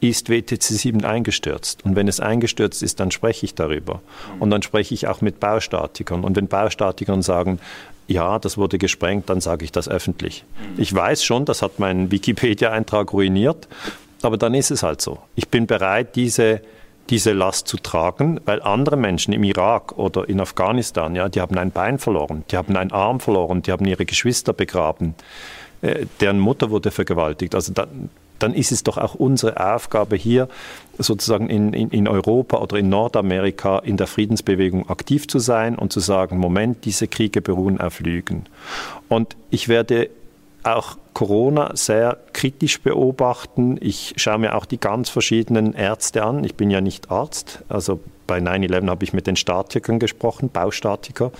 ist 0.00 0.30
WTC 0.30 0.62
7 0.62 1.04
eingestürzt? 1.04 1.84
Und 1.84 1.94
wenn 1.94 2.08
es 2.08 2.18
eingestürzt 2.18 2.82
ist, 2.82 2.98
dann 2.98 3.10
spreche 3.12 3.46
ich 3.46 3.54
darüber. 3.54 4.00
Und 4.40 4.50
dann 4.50 4.62
spreche 4.62 4.94
ich 4.94 5.06
auch 5.06 5.20
mit 5.20 5.38
Baustatikern. 5.38 6.24
Und 6.24 6.36
wenn 6.36 6.48
Baustatikern 6.48 7.22
sagen, 7.22 7.60
ja, 8.08 8.38
das 8.38 8.58
wurde 8.58 8.78
gesprengt, 8.78 9.30
dann 9.30 9.40
sage 9.40 9.64
ich 9.64 9.70
das 9.70 9.88
öffentlich. 9.88 10.44
Ich 10.76 10.92
weiß 10.92 11.22
schon, 11.24 11.44
das 11.44 11.62
hat 11.62 11.78
meinen 11.78 12.10
Wikipedia-Eintrag 12.10 13.12
ruiniert, 13.12 13.68
aber 14.22 14.36
dann 14.36 14.54
ist 14.54 14.72
es 14.72 14.82
halt 14.82 15.00
so. 15.00 15.18
Ich 15.36 15.48
bin 15.48 15.66
bereit, 15.66 16.16
diese 16.16 16.62
diese 17.10 17.32
Last 17.32 17.68
zu 17.68 17.76
tragen, 17.76 18.40
weil 18.44 18.62
andere 18.62 18.96
Menschen 18.96 19.32
im 19.32 19.44
Irak 19.44 19.98
oder 19.98 20.28
in 20.28 20.40
Afghanistan, 20.40 21.14
ja, 21.14 21.28
die 21.28 21.40
haben 21.40 21.58
ein 21.58 21.70
Bein 21.70 21.98
verloren, 21.98 22.44
die 22.50 22.56
haben 22.56 22.76
einen 22.76 22.92
Arm 22.92 23.20
verloren, 23.20 23.62
die 23.62 23.72
haben 23.72 23.86
ihre 23.86 24.04
Geschwister 24.04 24.52
begraben, 24.52 25.14
äh, 25.82 26.06
deren 26.20 26.38
Mutter 26.38 26.70
wurde 26.70 26.90
vergewaltigt. 26.90 27.54
Also 27.54 27.72
dann, 27.72 28.08
dann 28.38 28.54
ist 28.54 28.72
es 28.72 28.82
doch 28.82 28.98
auch 28.98 29.14
unsere 29.14 29.74
Aufgabe 29.74 30.16
hier, 30.16 30.48
sozusagen 30.98 31.48
in, 31.48 31.72
in, 31.72 31.90
in 31.90 32.08
Europa 32.08 32.58
oder 32.58 32.76
in 32.76 32.88
Nordamerika 32.88 33.78
in 33.78 33.96
der 33.96 34.06
Friedensbewegung 34.06 34.88
aktiv 34.88 35.26
zu 35.28 35.38
sein 35.38 35.76
und 35.76 35.92
zu 35.92 36.00
sagen, 36.00 36.38
Moment, 36.38 36.84
diese 36.84 37.08
Kriege 37.08 37.40
beruhen 37.40 37.80
auf 37.80 38.00
Lügen. 38.00 38.46
Und 39.08 39.36
ich 39.50 39.68
werde 39.68 40.10
auch 40.64 40.96
Corona 41.14 41.72
sehr 41.74 42.18
kritisch 42.32 42.80
beobachten. 42.80 43.78
Ich 43.80 44.14
schaue 44.16 44.38
mir 44.38 44.54
auch 44.54 44.64
die 44.64 44.78
ganz 44.78 45.10
verschiedenen 45.10 45.74
Ärzte 45.74 46.22
an. 46.22 46.44
Ich 46.44 46.54
bin 46.54 46.70
ja 46.70 46.80
nicht 46.80 47.10
Arzt. 47.10 47.62
Also 47.68 48.00
bei 48.26 48.38
9-11 48.38 48.88
habe 48.88 49.04
ich 49.04 49.12
mit 49.12 49.26
den 49.26 49.36
Statikern 49.36 49.98
gesprochen, 49.98 50.48
Baustatiker, 50.50 51.32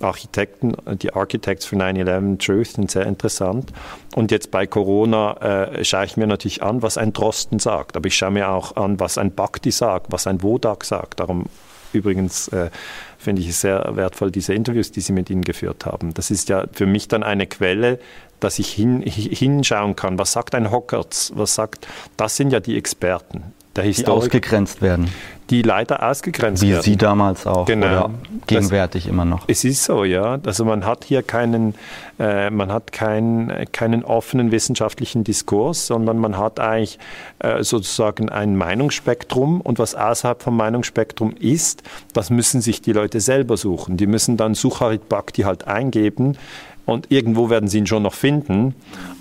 Architekten, 0.00 0.74
die 1.00 1.12
Architects 1.12 1.66
for 1.66 1.78
9-11 1.78 2.38
Truth 2.44 2.66
sind 2.68 2.90
sehr 2.90 3.06
interessant. 3.06 3.72
Und 4.14 4.30
jetzt 4.30 4.50
bei 4.50 4.66
Corona 4.66 5.68
äh, 5.72 5.84
schaue 5.84 6.04
ich 6.04 6.16
mir 6.16 6.26
natürlich 6.26 6.62
an, 6.62 6.82
was 6.82 6.98
ein 6.98 7.12
Drosten 7.12 7.58
sagt. 7.58 7.96
Aber 7.96 8.06
ich 8.06 8.16
schaue 8.16 8.30
mir 8.30 8.50
auch 8.50 8.76
an, 8.76 9.00
was 9.00 9.18
ein 9.18 9.32
Bhakti 9.32 9.70
sagt, 9.70 10.06
was 10.10 10.26
ein 10.26 10.42
Wodak 10.42 10.84
sagt. 10.84 11.20
Darum 11.20 11.46
übrigens 11.92 12.48
äh, 12.48 12.70
finde 13.18 13.42
ich 13.42 13.48
es 13.48 13.60
sehr 13.60 13.96
wertvoll, 13.96 14.30
diese 14.30 14.54
Interviews, 14.54 14.92
die 14.92 15.00
Sie 15.00 15.12
mit 15.12 15.30
Ihnen 15.30 15.42
geführt 15.42 15.86
haben. 15.86 16.14
Das 16.14 16.30
ist 16.30 16.48
ja 16.48 16.66
für 16.72 16.86
mich 16.86 17.08
dann 17.08 17.22
eine 17.22 17.46
Quelle, 17.46 17.98
dass 18.40 18.58
ich 18.58 18.72
hin, 18.72 19.02
hinschauen 19.02 19.96
kann. 19.96 20.18
Was 20.18 20.32
sagt 20.32 20.54
ein 20.54 20.70
Hockertz? 20.70 21.32
Was 21.34 21.54
sagt, 21.54 21.86
das 22.16 22.36
sind 22.36 22.52
ja 22.52 22.60
die 22.60 22.76
Experten. 22.76 23.54
Der 23.76 23.84
die 23.84 24.06
ausgegrenzt 24.06 24.80
werden. 24.80 25.10
Die 25.50 25.62
leider 25.62 26.08
ausgegrenzt 26.08 26.62
Wie 26.62 26.70
werden. 26.70 26.84
Wie 26.84 26.90
Sie 26.90 26.96
damals 26.96 27.46
auch. 27.46 27.66
Genau. 27.66 27.86
Oder 27.86 28.10
gegenwärtig 28.46 29.04
das, 29.04 29.12
immer 29.12 29.24
noch. 29.24 29.44
Es 29.46 29.64
ist 29.64 29.84
so, 29.84 30.02
ja. 30.04 30.38
Also 30.44 30.64
man 30.64 30.86
hat 30.86 31.04
hier 31.04 31.22
keinen, 31.22 31.74
äh, 32.18 32.50
man 32.50 32.72
hat 32.72 32.90
keinen, 32.90 33.70
keinen 33.72 34.02
offenen 34.02 34.50
wissenschaftlichen 34.50 35.24
Diskurs, 35.24 35.86
sondern 35.86 36.18
man 36.18 36.38
hat 36.38 36.58
eigentlich 36.58 36.98
äh, 37.38 37.62
sozusagen 37.62 38.30
ein 38.30 38.56
Meinungsspektrum. 38.56 39.60
Und 39.60 39.78
was 39.78 39.94
außerhalb 39.94 40.42
vom 40.42 40.56
Meinungsspektrum 40.56 41.34
ist, 41.38 41.82
das 42.14 42.30
müssen 42.30 42.62
sich 42.62 42.80
die 42.80 42.92
Leute 42.92 43.20
selber 43.20 43.56
suchen. 43.56 43.98
Die 43.98 44.06
müssen 44.06 44.36
dann 44.36 44.54
Sucharit 44.54 45.08
Bhakti 45.08 45.42
halt 45.42 45.66
eingeben 45.68 46.38
und 46.86 47.10
irgendwo 47.10 47.50
werden 47.50 47.68
Sie 47.68 47.78
ihn 47.78 47.86
schon 47.86 48.04
noch 48.04 48.14
finden, 48.14 48.74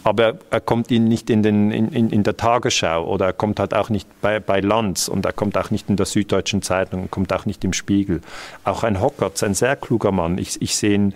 aber 0.03 0.35
er 0.51 0.61
kommt 0.61 0.91
Ihnen 0.91 1.07
nicht 1.07 1.29
in, 1.29 1.43
den, 1.43 1.71
in, 1.71 2.09
in 2.11 2.23
der 2.23 2.37
Tagesschau 2.37 3.03
oder 3.05 3.25
er 3.25 3.33
kommt 3.33 3.59
halt 3.59 3.73
auch 3.73 3.89
nicht 3.89 4.07
bei, 4.21 4.39
bei 4.39 4.61
Lanz 4.61 5.07
und 5.07 5.25
er 5.25 5.33
kommt 5.33 5.57
auch 5.57 5.71
nicht 5.71 5.89
in 5.89 5.97
der 5.97 6.05
Süddeutschen 6.05 6.61
Zeitung, 6.61 7.09
kommt 7.09 7.33
auch 7.33 7.45
nicht 7.45 7.63
im 7.65 7.73
Spiegel. 7.73 8.21
Auch 8.63 8.83
ein 8.83 9.01
Hockertz, 9.01 9.43
ein 9.43 9.55
sehr 9.55 9.75
kluger 9.75 10.11
Mann. 10.11 10.37
Ich, 10.37 10.61
ich 10.61 10.75
sehe 10.75 10.93
ihn, 10.93 11.13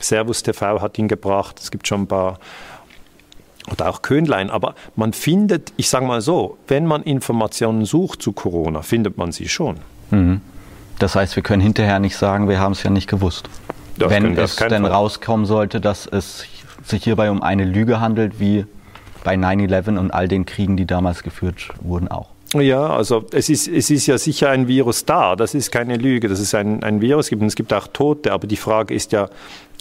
Servus 0.00 0.44
TV 0.44 0.80
hat 0.80 0.96
ihn 0.98 1.08
gebracht, 1.08 1.58
es 1.60 1.72
gibt 1.72 1.88
schon 1.88 2.02
ein 2.02 2.06
paar 2.06 2.38
oder 3.70 3.90
auch 3.90 4.00
Könlein, 4.00 4.50
aber 4.50 4.74
man 4.96 5.12
findet, 5.12 5.72
ich 5.76 5.90
sage 5.90 6.06
mal 6.06 6.20
so, 6.20 6.56
wenn 6.68 6.86
man 6.86 7.02
Informationen 7.02 7.84
sucht 7.84 8.22
zu 8.22 8.32
Corona, 8.32 8.82
findet 8.82 9.18
man 9.18 9.32
sie 9.32 9.48
schon. 9.48 9.76
Mhm. 10.10 10.40
Das 10.98 11.16
heißt, 11.16 11.36
wir 11.36 11.42
können 11.42 11.60
hinterher 11.60 11.98
nicht 11.98 12.16
sagen, 12.16 12.48
wir 12.48 12.60
haben 12.60 12.72
es 12.72 12.82
ja 12.82 12.90
nicht 12.90 13.08
gewusst. 13.08 13.48
Das 13.98 14.10
wenn 14.10 14.36
es 14.36 14.56
denn 14.56 14.82
Fall. 14.82 14.92
rauskommen 14.92 15.46
sollte, 15.46 15.80
dass 15.80 16.06
es 16.06 16.44
sich 16.84 17.04
hierbei 17.04 17.30
um 17.30 17.42
eine 17.42 17.64
Lüge 17.64 18.00
handelt, 18.00 18.40
wie 18.40 18.64
bei 19.24 19.34
9-11 19.34 19.98
und 19.98 20.10
all 20.12 20.28
den 20.28 20.46
Kriegen, 20.46 20.76
die 20.76 20.86
damals 20.86 21.22
geführt 21.22 21.68
wurden, 21.80 22.08
auch. 22.08 22.28
Ja, 22.54 22.86
also 22.86 23.26
es 23.32 23.50
ist, 23.50 23.68
es 23.68 23.90
ist 23.90 24.06
ja 24.06 24.16
sicher 24.16 24.48
ein 24.48 24.68
Virus 24.68 25.04
da, 25.04 25.36
das 25.36 25.54
ist 25.54 25.70
keine 25.70 25.96
Lüge, 25.96 26.28
dass 26.28 26.40
es 26.40 26.54
ein, 26.54 26.82
ein 26.82 27.02
Virus 27.02 27.28
gibt 27.28 27.42
und 27.42 27.48
es 27.48 27.56
gibt 27.56 27.74
auch 27.74 27.88
Tote, 27.88 28.32
aber 28.32 28.46
die 28.46 28.56
Frage 28.56 28.94
ist 28.94 29.12
ja, 29.12 29.28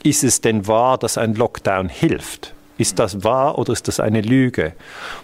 ist 0.03 0.23
es 0.23 0.41
denn 0.41 0.67
wahr, 0.67 0.97
dass 0.97 1.17
ein 1.17 1.35
Lockdown 1.35 1.87
hilft? 1.87 2.53
Ist 2.77 2.99
das 2.99 3.23
wahr 3.23 3.57
oder 3.57 3.73
ist 3.73 3.87
das 3.87 3.99
eine 3.99 4.21
Lüge? 4.21 4.73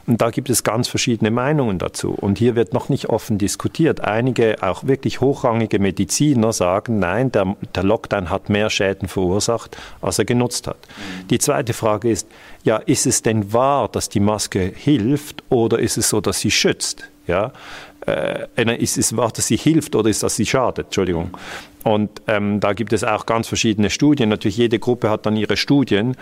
Und 0.08 0.22
da 0.22 0.30
gibt 0.30 0.50
es 0.50 0.64
ganz 0.64 0.88
verschiedene 0.88 1.32
Meinungen 1.32 1.78
dazu. 1.78 2.12
Und 2.12 2.38
hier 2.38 2.56
wird 2.56 2.74
noch 2.74 2.90
nicht 2.90 3.10
offen 3.10 3.38
diskutiert. 3.38 4.02
Einige, 4.02 4.58
auch 4.62 4.86
wirklich 4.86 5.22
hochrangige 5.22 5.80
Mediziner 5.80 6.54
sagen, 6.54 7.00
nein, 7.00 7.32
der, 7.32 7.56
der 7.76 7.84
Lockdown 7.84 8.30
hat 8.30 8.50
mehr 8.50 8.70
Schäden 8.70 9.08
verursacht, 9.08 9.78
als 10.02 10.20
er 10.20 10.26
genutzt 10.26 10.68
hat. 10.68 10.78
Die 11.30 11.40
zweite 11.40 11.74
Frage 11.74 12.10
ist, 12.10 12.28
ja, 12.64 12.78
ist 12.78 13.06
es 13.06 13.22
denn 13.22 13.54
wahr, 13.54 13.90
dass 13.90 14.10
die 14.10 14.20
Maske 14.20 14.72
hilft 14.76 15.44
oder 15.50 15.80
ist 15.80 15.98
es 15.98 16.10
so, 16.10 16.22
dass 16.22 16.40
sie 16.40 16.52
schützt? 16.52 17.10
Ja, 17.28 17.54
äh, 18.06 18.76
ist 18.78 18.98
es 18.98 19.16
wahr, 19.16 19.32
dass 19.32 19.48
sie 19.48 19.58
hilft 19.58 19.96
oder 19.96 20.10
ist 20.10 20.24
das 20.24 20.36
sie 20.36 20.46
schadet? 20.46 20.88
Entschuldigung. 20.88 21.32
Und 21.84 22.10
ähm, 22.28 22.60
da 22.60 22.74
gibt 22.74 22.94
es 22.94 23.04
auch 23.04 23.26
ganz 23.26 23.48
verschiedene 23.48 23.90
Studien. 23.90 24.30
Natürlich, 24.30 24.58
jede 24.58 24.80
Gruppe 24.80 25.10
hat 25.10 25.26
dann 25.26 25.36
ihre 25.36 25.58
Studien. 25.58 26.16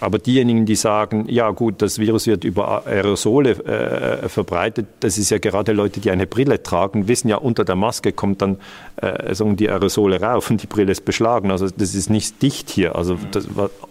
Aber 0.00 0.18
diejenigen, 0.18 0.66
die 0.66 0.74
sagen, 0.74 1.26
ja 1.28 1.50
gut, 1.50 1.80
das 1.80 1.98
Virus 1.98 2.26
wird 2.26 2.44
über 2.44 2.86
Aerosole 2.86 3.50
äh, 3.50 4.28
verbreitet, 4.28 4.86
das 5.00 5.16
ist 5.16 5.30
ja 5.30 5.38
gerade 5.38 5.72
Leute, 5.72 6.00
die 6.00 6.10
eine 6.10 6.26
Brille 6.26 6.62
tragen, 6.62 7.08
wissen 7.08 7.28
ja, 7.28 7.36
unter 7.36 7.64
der 7.64 7.76
Maske 7.76 8.12
kommt 8.12 8.42
dann 8.42 8.58
äh, 8.96 9.34
sagen 9.34 9.56
die 9.56 9.70
Aerosole 9.70 10.20
rauf 10.20 10.50
und 10.50 10.62
die 10.62 10.66
Brille 10.66 10.92
ist 10.92 11.04
beschlagen. 11.04 11.50
Also 11.50 11.68
das 11.68 11.94
ist 11.94 12.10
nicht 12.10 12.42
dicht 12.42 12.68
hier. 12.68 12.96
Also 12.96 13.18
das, 13.30 13.48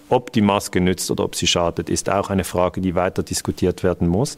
ob 0.10 0.32
die 0.32 0.42
Maske 0.42 0.80
nützt 0.82 1.10
oder 1.10 1.24
ob 1.24 1.36
sie 1.36 1.48
schadet, 1.48 1.90
ist 1.90 2.10
auch 2.10 2.30
eine 2.30 2.44
Frage, 2.44 2.82
die 2.82 2.96
weiter 2.96 3.24
diskutiert 3.24 3.84
werden 3.84 4.08
muss. 4.08 4.38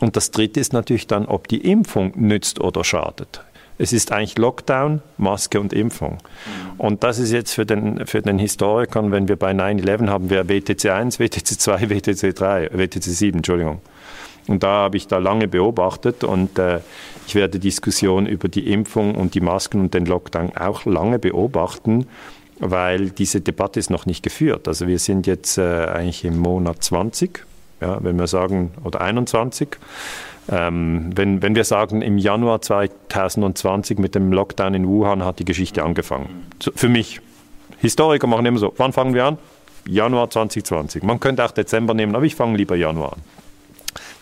Und 0.00 0.16
das 0.16 0.32
Dritte 0.32 0.58
ist 0.58 0.72
natürlich 0.72 1.06
dann, 1.06 1.26
ob 1.26 1.46
die 1.48 1.70
Impfung 1.70 2.12
nützt 2.16 2.60
oder 2.60 2.82
schadet. 2.82 3.42
Es 3.78 3.92
ist 3.92 4.12
eigentlich 4.12 4.38
Lockdown, 4.38 5.02
Maske 5.18 5.60
und 5.60 5.72
Impfung. 5.72 6.18
Und 6.78 7.04
das 7.04 7.18
ist 7.18 7.32
jetzt 7.32 7.52
für 7.52 7.66
den, 7.66 8.06
für 8.06 8.22
den 8.22 8.38
Historikern, 8.38 9.12
wenn 9.12 9.28
wir 9.28 9.36
bei 9.36 9.52
9-11 9.52 10.08
haben 10.08 10.30
wir 10.30 10.48
WTC 10.48 10.86
1, 10.90 11.18
WTC 11.18 11.46
2, 11.46 11.90
WTC 11.90 12.34
3, 12.34 12.70
WTC 12.72 13.02
7, 13.02 13.38
Entschuldigung. 13.38 13.80
Und 14.46 14.62
da 14.62 14.68
habe 14.68 14.96
ich 14.96 15.08
da 15.08 15.18
lange 15.18 15.48
beobachtet 15.48 16.24
und 16.24 16.58
äh, 16.58 16.80
ich 17.26 17.34
werde 17.34 17.58
Diskussionen 17.58 18.26
über 18.26 18.48
die 18.48 18.72
Impfung 18.72 19.14
und 19.14 19.34
die 19.34 19.40
Masken 19.40 19.80
und 19.80 19.94
den 19.94 20.06
Lockdown 20.06 20.56
auch 20.56 20.84
lange 20.84 21.18
beobachten, 21.18 22.06
weil 22.58 23.10
diese 23.10 23.40
Debatte 23.40 23.80
ist 23.80 23.90
noch 23.90 24.06
nicht 24.06 24.22
geführt. 24.22 24.68
Also 24.68 24.86
wir 24.86 24.98
sind 24.98 25.26
jetzt 25.26 25.58
äh, 25.58 25.86
eigentlich 25.86 26.24
im 26.24 26.38
Monat 26.38 26.82
20, 26.82 27.44
ja, 27.80 27.98
wenn 28.02 28.18
wir 28.18 28.28
sagen, 28.28 28.70
oder 28.84 29.00
21. 29.00 29.76
Ähm, 30.50 31.10
wenn, 31.14 31.42
wenn 31.42 31.54
wir 31.54 31.64
sagen, 31.64 32.02
im 32.02 32.18
Januar 32.18 32.60
2020 32.60 33.98
mit 33.98 34.14
dem 34.14 34.32
Lockdown 34.32 34.74
in 34.74 34.86
Wuhan 34.86 35.24
hat 35.24 35.38
die 35.38 35.44
Geschichte 35.44 35.82
angefangen. 35.82 36.46
Für 36.74 36.88
mich. 36.88 37.20
Historiker 37.78 38.26
machen 38.26 38.46
immer 38.46 38.58
so, 38.58 38.72
wann 38.76 38.92
fangen 38.92 39.14
wir 39.14 39.24
an? 39.24 39.38
Januar 39.88 40.30
2020. 40.30 41.02
Man 41.02 41.20
könnte 41.20 41.44
auch 41.44 41.50
Dezember 41.50 41.94
nehmen, 41.94 42.14
aber 42.14 42.24
ich 42.24 42.34
fange 42.34 42.56
lieber 42.56 42.76
Januar 42.76 43.14
an. 43.14 43.20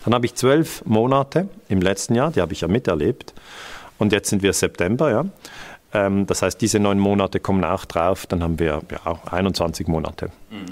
Dann 0.03 0.13
habe 0.13 0.25
ich 0.25 0.35
zwölf 0.35 0.83
Monate 0.85 1.49
im 1.67 1.81
letzten 1.81 2.15
Jahr, 2.15 2.31
die 2.31 2.41
habe 2.41 2.53
ich 2.53 2.61
ja 2.61 2.67
miterlebt. 2.67 3.33
Und 3.97 4.11
jetzt 4.11 4.29
sind 4.29 4.43
wir 4.43 4.53
September, 4.53 5.09
ja. 5.09 5.25
Ähm, 5.93 6.27
das 6.27 6.41
heißt, 6.41 6.61
diese 6.61 6.79
neun 6.79 6.99
Monate 6.99 7.39
kommen 7.39 7.63
auch 7.63 7.85
drauf. 7.85 8.27
Dann 8.27 8.43
haben 8.43 8.59
wir 8.59 8.81
ja, 8.91 9.19
21 9.31 9.87
Monate. 9.87 10.29
Mhm. 10.51 10.65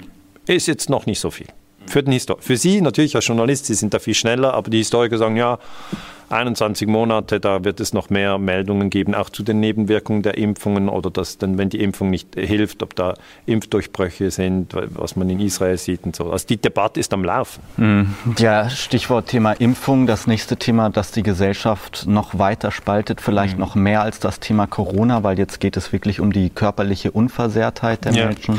Ist 0.46 0.66
jetzt 0.66 0.90
noch 0.90 1.06
nicht 1.06 1.20
so 1.20 1.30
viel. 1.30 1.46
Für, 1.86 2.02
den 2.02 2.12
Histor 2.12 2.36
für 2.40 2.56
Sie 2.56 2.80
natürlich 2.80 3.14
als 3.14 3.26
Journalist, 3.26 3.66
Sie 3.66 3.74
sind 3.74 3.94
da 3.94 3.98
viel 3.98 4.14
schneller, 4.14 4.54
aber 4.54 4.70
die 4.70 4.78
Historiker 4.78 5.18
sagen, 5.18 5.36
ja, 5.36 5.58
21 6.28 6.88
Monate, 6.88 7.40
da 7.40 7.64
wird 7.64 7.80
es 7.80 7.92
noch 7.92 8.10
mehr 8.10 8.38
Meldungen 8.38 8.90
geben, 8.90 9.14
auch 9.14 9.30
zu 9.30 9.42
den 9.42 9.60
Nebenwirkungen 9.60 10.22
der 10.22 10.38
Impfungen 10.38 10.88
oder 10.88 11.10
dass 11.10 11.38
dann, 11.38 11.58
wenn 11.58 11.68
die 11.68 11.80
Impfung 11.80 12.10
nicht 12.10 12.34
hilft, 12.34 12.82
ob 12.82 12.94
da 12.96 13.14
Impfdurchbrüche 13.46 14.30
sind, 14.30 14.74
was 14.74 15.16
man 15.16 15.28
in 15.30 15.40
Israel 15.40 15.78
sieht 15.78 16.04
und 16.04 16.16
so. 16.16 16.30
Also 16.30 16.46
die 16.46 16.56
Debatte 16.56 17.00
ist 17.00 17.12
am 17.12 17.24
Laufen. 17.24 17.62
Mhm. 17.76 18.14
Ja, 18.38 18.70
Stichwort 18.70 19.28
Thema 19.28 19.52
Impfung. 19.52 20.06
Das 20.06 20.26
nächste 20.26 20.56
Thema, 20.56 20.90
das 20.90 21.10
die 21.12 21.22
Gesellschaft 21.22 22.06
noch 22.06 22.38
weiter 22.38 22.70
spaltet, 22.70 23.20
vielleicht 23.20 23.54
mhm. 23.54 23.60
noch 23.60 23.74
mehr 23.74 24.02
als 24.02 24.18
das 24.18 24.40
Thema 24.40 24.66
Corona, 24.66 25.22
weil 25.22 25.38
jetzt 25.38 25.60
geht 25.60 25.76
es 25.76 25.92
wirklich 25.92 26.20
um 26.20 26.32
die 26.32 26.50
körperliche 26.50 27.10
Unversehrtheit 27.10 28.04
der 28.04 28.12
ja. 28.12 28.26
Menschen. 28.26 28.58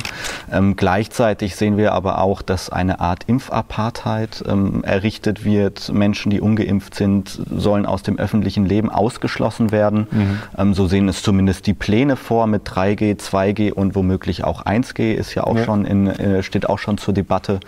Ähm, 0.51 0.75
gleichzeitig 0.75 1.55
sehen 1.55 1.77
wir 1.77 1.93
aber 1.93 2.19
auch, 2.19 2.41
dass 2.41 2.69
eine 2.69 2.99
Art 2.99 3.23
Impfapartheid 3.27 4.43
ähm, 4.47 4.83
errichtet 4.83 5.45
wird. 5.45 5.91
Menschen, 5.91 6.29
die 6.29 6.41
ungeimpft 6.41 6.95
sind, 6.95 7.39
sollen 7.59 7.85
aus 7.85 8.03
dem 8.03 8.17
öffentlichen 8.17 8.65
Leben 8.65 8.89
ausgeschlossen 8.89 9.71
werden. 9.71 10.07
Mhm. 10.11 10.39
Ähm, 10.57 10.73
so 10.73 10.87
sehen 10.87 11.07
es 11.09 11.21
zumindest 11.21 11.67
die 11.67 11.73
Pläne 11.73 12.15
vor 12.15 12.47
mit 12.47 12.67
3G, 12.67 13.17
2G 13.17 13.71
und 13.71 13.95
womöglich 13.95 14.43
auch 14.43 14.65
1G 14.65 15.13
ist 15.13 15.33
ja 15.35 15.43
auch 15.43 15.57
ja. 15.57 15.63
schon 15.63 15.85
in, 15.85 16.07
äh, 16.07 16.43
steht 16.43 16.69
auch 16.69 16.79
schon 16.79 16.97
zur 16.97 17.13
Debatte. 17.13 17.59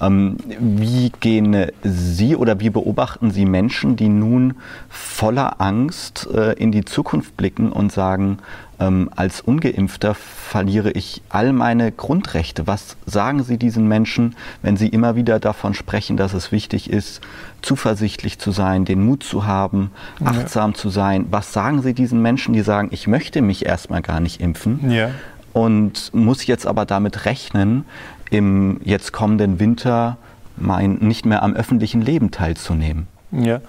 Ähm, 0.00 0.36
wie 0.58 1.10
gehen 1.20 1.66
Sie 1.82 2.36
oder 2.36 2.60
wie 2.60 2.70
beobachten 2.70 3.30
Sie 3.30 3.46
Menschen, 3.46 3.96
die 3.96 4.08
nun 4.08 4.54
voller 4.88 5.60
Angst 5.60 6.28
äh, 6.32 6.52
in 6.52 6.72
die 6.72 6.84
Zukunft 6.84 7.36
blicken 7.36 7.72
und 7.72 7.92
sagen, 7.92 8.38
ähm, 8.80 9.10
als 9.14 9.40
ungeimpfter 9.40 10.14
verliere 10.14 10.90
ich 10.90 11.22
all 11.28 11.52
meine 11.52 11.92
Grundrechte. 11.92 12.66
Was 12.66 12.96
sagen 13.06 13.42
Sie 13.42 13.58
diesen 13.58 13.88
Menschen, 13.88 14.36
wenn 14.62 14.76
Sie 14.76 14.88
immer 14.88 15.16
wieder 15.16 15.38
davon 15.38 15.74
sprechen, 15.74 16.16
dass 16.16 16.32
es 16.34 16.52
wichtig 16.52 16.90
ist, 16.90 17.20
zuversichtlich 17.62 18.38
zu 18.38 18.50
sein, 18.50 18.84
den 18.84 19.04
Mut 19.04 19.22
zu 19.22 19.46
haben, 19.46 19.90
achtsam 20.24 20.72
ja. 20.72 20.76
zu 20.76 20.88
sein? 20.88 21.26
Was 21.30 21.52
sagen 21.52 21.82
Sie 21.82 21.94
diesen 21.94 22.20
Menschen, 22.22 22.54
die 22.54 22.62
sagen, 22.62 22.88
ich 22.90 23.06
möchte 23.06 23.42
mich 23.42 23.66
erstmal 23.66 24.02
gar 24.02 24.20
nicht 24.20 24.40
impfen 24.40 24.90
ja. 24.90 25.10
und 25.52 26.12
muss 26.14 26.46
jetzt 26.46 26.66
aber 26.66 26.84
damit 26.84 27.24
rechnen, 27.24 27.84
im 28.30 28.80
jetzt 28.84 29.12
kommenden 29.12 29.60
Winter 29.60 30.16
mein, 30.56 30.94
nicht 30.94 31.26
mehr 31.26 31.42
am 31.42 31.54
öffentlichen 31.54 32.02
Leben 32.02 32.30
teilzunehmen? 32.30 33.06
Ja, 33.32 33.60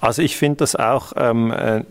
also 0.00 0.22
ich 0.22 0.36
finde 0.36 0.58
das 0.58 0.76
auch 0.76 1.12
ähm, 1.16 1.50
äh, 1.50 1.82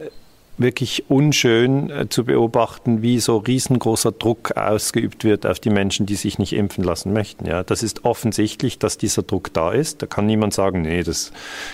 wirklich 0.58 1.10
unschön 1.10 1.90
äh, 1.90 2.10
zu 2.10 2.26
beobachten, 2.26 3.02
wie 3.02 3.20
so 3.20 3.38
riesengroßer 3.38 4.12
Druck 4.12 4.58
ausgeübt 4.58 5.24
wird 5.24 5.46
auf 5.46 5.60
die 5.60 5.70
Menschen, 5.70 6.06
die 6.06 6.16
sich 6.16 6.40
nicht 6.40 6.54
impfen 6.54 6.84
lassen 6.84 7.14
möchten. 7.14 7.46
Ja, 7.46 7.64
das 7.64 7.84
ist 7.84 8.06
offensichtlich, 8.06 8.80
dass 8.80 8.98
dieser 8.98 9.24
Druck 9.24 9.54
da 9.54 9.72
ist. 9.72 10.02
Da 10.02 10.08
kann 10.08 10.26
niemand 10.26 10.54
sagen, 10.54 10.82
nee, 10.82 11.04
das 11.04 11.32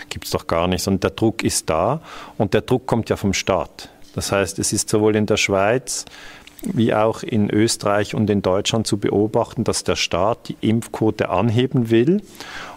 gibt's 0.09 0.31
doch 0.31 0.47
gar 0.47 0.67
nicht, 0.67 0.83
sondern 0.83 1.01
der 1.01 1.11
Druck 1.11 1.43
ist 1.43 1.69
da 1.69 2.01
und 2.37 2.53
der 2.53 2.61
Druck 2.61 2.85
kommt 2.85 3.09
ja 3.09 3.15
vom 3.15 3.33
Staat. 3.33 3.89
Das 4.15 4.31
heißt, 4.31 4.59
es 4.59 4.73
ist 4.73 4.89
sowohl 4.89 5.15
in 5.15 5.25
der 5.25 5.37
Schweiz 5.37 6.05
wie 6.65 6.93
auch 6.93 7.23
in 7.23 7.49
Österreich 7.49 8.15
und 8.15 8.29
in 8.29 8.41
Deutschland 8.41 8.87
zu 8.87 8.97
beobachten, 8.97 9.63
dass 9.63 9.83
der 9.83 9.95
Staat 9.95 10.47
die 10.47 10.55
Impfquote 10.61 11.29
anheben 11.29 11.89
will. 11.89 12.21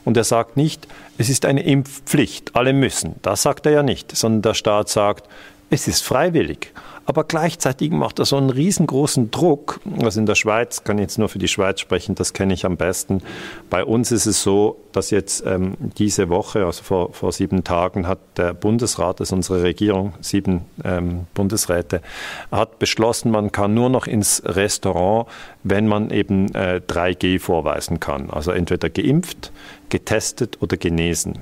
Und 0.05 0.17
er 0.17 0.25
sagt 0.25 0.57
nicht, 0.57 0.89
es 1.19 1.29
ist 1.29 1.45
eine 1.45 1.63
Impfpflicht, 1.63 2.57
alle 2.57 2.73
müssen. 2.73 3.15
Das 3.23 3.43
sagt 3.43 3.67
er 3.67 3.73
ja 3.73 3.83
nicht, 3.83 4.17
sondern 4.17 4.43
der 4.43 4.55
Staat 4.55 4.89
sagt, 4.89 5.29
es 5.71 5.89
ist 5.89 6.03
freiwillig. 6.03 6.73
Aber 7.09 7.23
gleichzeitig 7.23 7.93
macht 7.93 8.19
er 8.19 8.25
so 8.25 8.37
einen 8.37 8.51
riesengroßen 8.51 9.31
Druck. 9.31 9.79
Also 10.03 10.19
in 10.19 10.27
der 10.27 10.35
Schweiz, 10.35 10.83
kann 10.83 10.99
ich 10.99 11.03
jetzt 11.03 11.19
nur 11.19 11.29
für 11.29 11.39
die 11.39 11.47
Schweiz 11.47 11.81
sprechen, 11.81 12.17
das 12.17 12.33
kenne 12.33 12.53
ich 12.53 12.67
am 12.67 12.77
besten. 12.77 13.23
Bei 13.71 13.85
uns 13.85 14.11
ist 14.11 14.27
es 14.27 14.43
so, 14.43 14.77
dass 14.91 15.13
jetzt 15.13 15.47
ähm, 15.47 15.75
diese 15.99 16.29
Woche, 16.29 16.67
also 16.67 16.83
vor, 16.83 17.13
vor 17.13 17.31
sieben 17.31 17.63
Tagen, 17.63 18.09
hat 18.09 18.19
der 18.37 18.55
Bundesrat, 18.55 19.21
das 19.21 19.29
ist 19.29 19.33
unsere 19.33 19.63
Regierung, 19.63 20.15
sieben 20.21 20.63
ähm, 20.85 21.27
Bundesräte, 21.33 22.03
hat 22.51 22.81
beschlossen, 22.81 23.31
man 23.31 23.53
kann 23.53 23.73
nur 23.73 23.89
noch 23.89 24.09
ins 24.09 24.43
Restaurant, 24.45 25.29
wenn 25.63 25.87
man 25.87 26.11
eben 26.11 26.53
äh, 26.57 26.81
3G 26.85 27.39
vorweisen 27.39 28.01
kann. 28.01 28.31
Also 28.31 28.51
entweder 28.51 28.91
geimpft, 28.91 29.53
getestet 29.91 30.61
oder 30.61 30.77
genesen. 30.77 31.39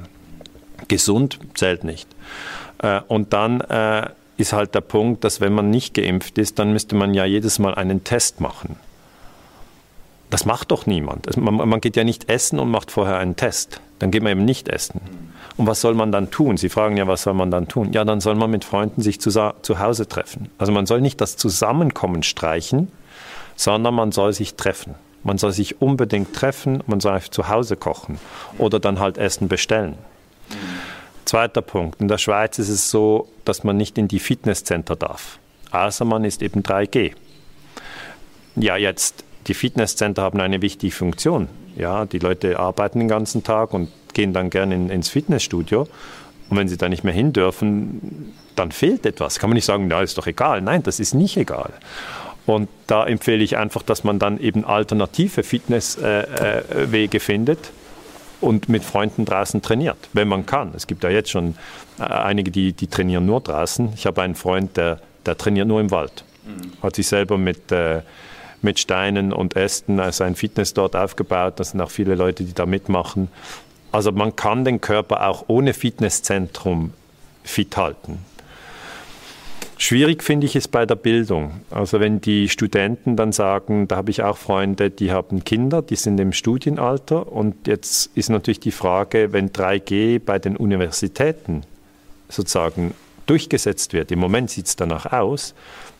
Gesund 0.88 1.38
zählt 1.54 1.84
nicht. 1.84 2.06
Äh, 2.84 3.00
und 3.08 3.32
dann 3.32 3.60
äh, 3.62 4.10
ist 4.36 4.52
halt 4.52 4.74
der 4.74 4.82
Punkt, 4.82 5.24
dass 5.24 5.40
wenn 5.40 5.54
man 5.54 5.70
nicht 5.70 5.94
geimpft 5.94 6.38
ist, 6.38 6.58
dann 6.58 6.72
müsste 6.72 6.94
man 6.94 7.14
ja 7.14 7.24
jedes 7.24 7.58
Mal 7.58 7.74
einen 7.74 8.04
Test 8.04 8.40
machen. 8.40 8.76
Das 10.30 10.44
macht 10.44 10.70
doch 10.70 10.86
niemand. 10.86 11.36
Man, 11.36 11.80
geht 11.80 11.96
ja 11.96 12.02
nicht 12.02 12.28
essen 12.28 12.58
und 12.58 12.68
macht 12.70 12.90
vorher 12.90 13.18
einen 13.18 13.36
Test. 13.36 13.80
Dann 14.00 14.10
geht 14.10 14.22
man 14.22 14.32
eben 14.32 14.44
nicht 14.44 14.68
essen. 14.68 15.00
Und 15.56 15.68
was 15.68 15.80
soll 15.80 15.94
man 15.94 16.10
dann 16.10 16.32
tun? 16.32 16.56
Sie 16.56 16.68
fragen 16.68 16.96
ja, 16.96 17.06
was 17.06 17.22
soll 17.22 17.34
man 17.34 17.52
dann 17.52 17.68
tun? 17.68 17.92
Ja, 17.92 18.04
dann 18.04 18.20
soll 18.20 18.34
man 18.34 18.50
mit 18.50 18.64
Freunden 18.64 19.00
sich 19.00 19.20
zu, 19.20 19.30
zu 19.30 19.78
Hause 19.78 20.08
treffen. 20.08 20.50
Also 20.58 20.72
man 20.72 20.86
soll 20.86 21.00
nicht 21.00 21.20
das 21.20 21.36
Zusammenkommen 21.36 22.24
streichen, 22.24 22.88
sondern 23.54 23.94
man 23.94 24.10
soll 24.10 24.32
sich 24.32 24.56
treffen. 24.56 24.96
Man 25.22 25.38
soll 25.38 25.52
sich 25.52 25.80
unbedingt 25.80 26.34
treffen, 26.34 26.82
man 26.86 26.98
soll 26.98 27.20
zu 27.22 27.48
Hause 27.48 27.76
kochen 27.76 28.18
oder 28.58 28.80
dann 28.80 28.98
halt 28.98 29.16
Essen 29.16 29.46
bestellen. 29.46 29.96
Zweiter 31.24 31.62
Punkt. 31.62 32.00
In 32.00 32.08
der 32.08 32.18
Schweiz 32.18 32.58
ist 32.58 32.68
es 32.68 32.90
so, 32.90 33.28
dass 33.44 33.64
man 33.64 33.76
nicht 33.76 33.96
in 33.98 34.08
die 34.08 34.18
Fitnesscenter 34.18 34.96
darf. 34.96 35.38
Außer 35.70 36.04
man 36.04 36.24
ist 36.24 36.42
eben 36.42 36.62
3G. 36.62 37.12
Ja, 38.56 38.76
jetzt, 38.76 39.24
die 39.46 39.54
Fitnesscenter 39.54 40.22
haben 40.22 40.40
eine 40.40 40.62
wichtige 40.62 40.94
Funktion. 40.94 41.48
Ja, 41.76 42.04
die 42.04 42.18
Leute 42.18 42.58
arbeiten 42.58 43.00
den 43.00 43.08
ganzen 43.08 43.42
Tag 43.42 43.72
und 43.72 43.90
gehen 44.12 44.32
dann 44.32 44.50
gerne 44.50 44.74
in, 44.74 44.90
ins 44.90 45.08
Fitnessstudio. 45.08 45.88
Und 46.50 46.58
wenn 46.58 46.68
sie 46.68 46.76
da 46.76 46.88
nicht 46.88 47.04
mehr 47.04 47.14
hin 47.14 47.32
dürfen, 47.32 48.32
dann 48.54 48.70
fehlt 48.70 49.06
etwas. 49.06 49.38
Kann 49.38 49.50
man 49.50 49.54
nicht 49.54 49.64
sagen, 49.64 49.88
na, 49.88 50.02
ist 50.02 50.18
doch 50.18 50.26
egal. 50.26 50.60
Nein, 50.60 50.82
das 50.82 51.00
ist 51.00 51.14
nicht 51.14 51.36
egal. 51.36 51.72
Und 52.46 52.68
da 52.86 53.06
empfehle 53.06 53.42
ich 53.42 53.56
einfach, 53.56 53.82
dass 53.82 54.04
man 54.04 54.18
dann 54.18 54.38
eben 54.38 54.64
alternative 54.64 55.42
Fitnesswege 55.42 57.16
äh, 57.16 57.16
äh, 57.16 57.20
findet 57.20 57.70
und 58.40 58.68
mit 58.68 58.84
Freunden 58.84 59.24
draußen 59.24 59.62
trainiert, 59.62 59.96
wenn 60.12 60.28
man 60.28 60.46
kann. 60.46 60.72
Es 60.74 60.86
gibt 60.86 61.04
ja 61.04 61.10
jetzt 61.10 61.30
schon 61.30 61.54
äh, 61.98 62.02
einige, 62.02 62.50
die, 62.50 62.72
die 62.72 62.86
trainieren 62.86 63.26
nur 63.26 63.40
draußen. 63.40 63.92
Ich 63.94 64.06
habe 64.06 64.22
einen 64.22 64.34
Freund, 64.34 64.76
der, 64.76 65.00
der 65.26 65.36
trainiert 65.36 65.68
nur 65.68 65.80
im 65.80 65.90
Wald. 65.90 66.24
Mhm. 66.44 66.72
Hat 66.82 66.96
sich 66.96 67.06
selber 67.06 67.38
mit, 67.38 67.72
äh, 67.72 68.02
mit 68.62 68.78
Steinen 68.78 69.32
und 69.32 69.56
Ästen 69.56 70.00
also 70.00 70.24
ein 70.24 70.34
Fitness 70.34 70.74
dort 70.74 70.96
aufgebaut. 70.96 71.54
Das 71.56 71.70
sind 71.70 71.80
auch 71.80 71.90
viele 71.90 72.14
Leute, 72.14 72.44
die 72.44 72.54
da 72.54 72.66
mitmachen. 72.66 73.28
Also 73.92 74.10
man 74.10 74.34
kann 74.34 74.64
den 74.64 74.80
Körper 74.80 75.28
auch 75.28 75.44
ohne 75.46 75.72
Fitnesszentrum 75.72 76.92
fit 77.44 77.76
halten. 77.76 78.18
Schwierig 79.86 80.22
finde 80.22 80.46
ich 80.46 80.56
es 80.56 80.66
bei 80.66 80.86
der 80.86 80.94
Bildung. 80.94 81.60
Also 81.70 82.00
wenn 82.00 82.18
die 82.18 82.48
Studenten 82.48 83.16
dann 83.16 83.32
sagen, 83.32 83.86
da 83.86 83.96
habe 83.96 84.10
ich 84.10 84.22
auch 84.22 84.38
Freunde, 84.38 84.88
die 84.88 85.12
haben 85.12 85.44
Kinder, 85.44 85.82
die 85.82 85.96
sind 85.96 86.18
im 86.20 86.32
Studienalter 86.32 87.30
und 87.30 87.66
jetzt 87.66 88.10
ist 88.14 88.30
natürlich 88.30 88.60
die 88.60 88.70
Frage, 88.70 89.34
wenn 89.34 89.50
3G 89.50 90.20
bei 90.24 90.38
den 90.38 90.56
Universitäten 90.56 91.64
sozusagen 92.30 92.94
durchgesetzt 93.26 93.92
wird, 93.92 94.10
im 94.10 94.20
Moment 94.20 94.48
sieht 94.48 94.68
es 94.68 94.76
danach 94.76 95.12
aus, 95.12 95.54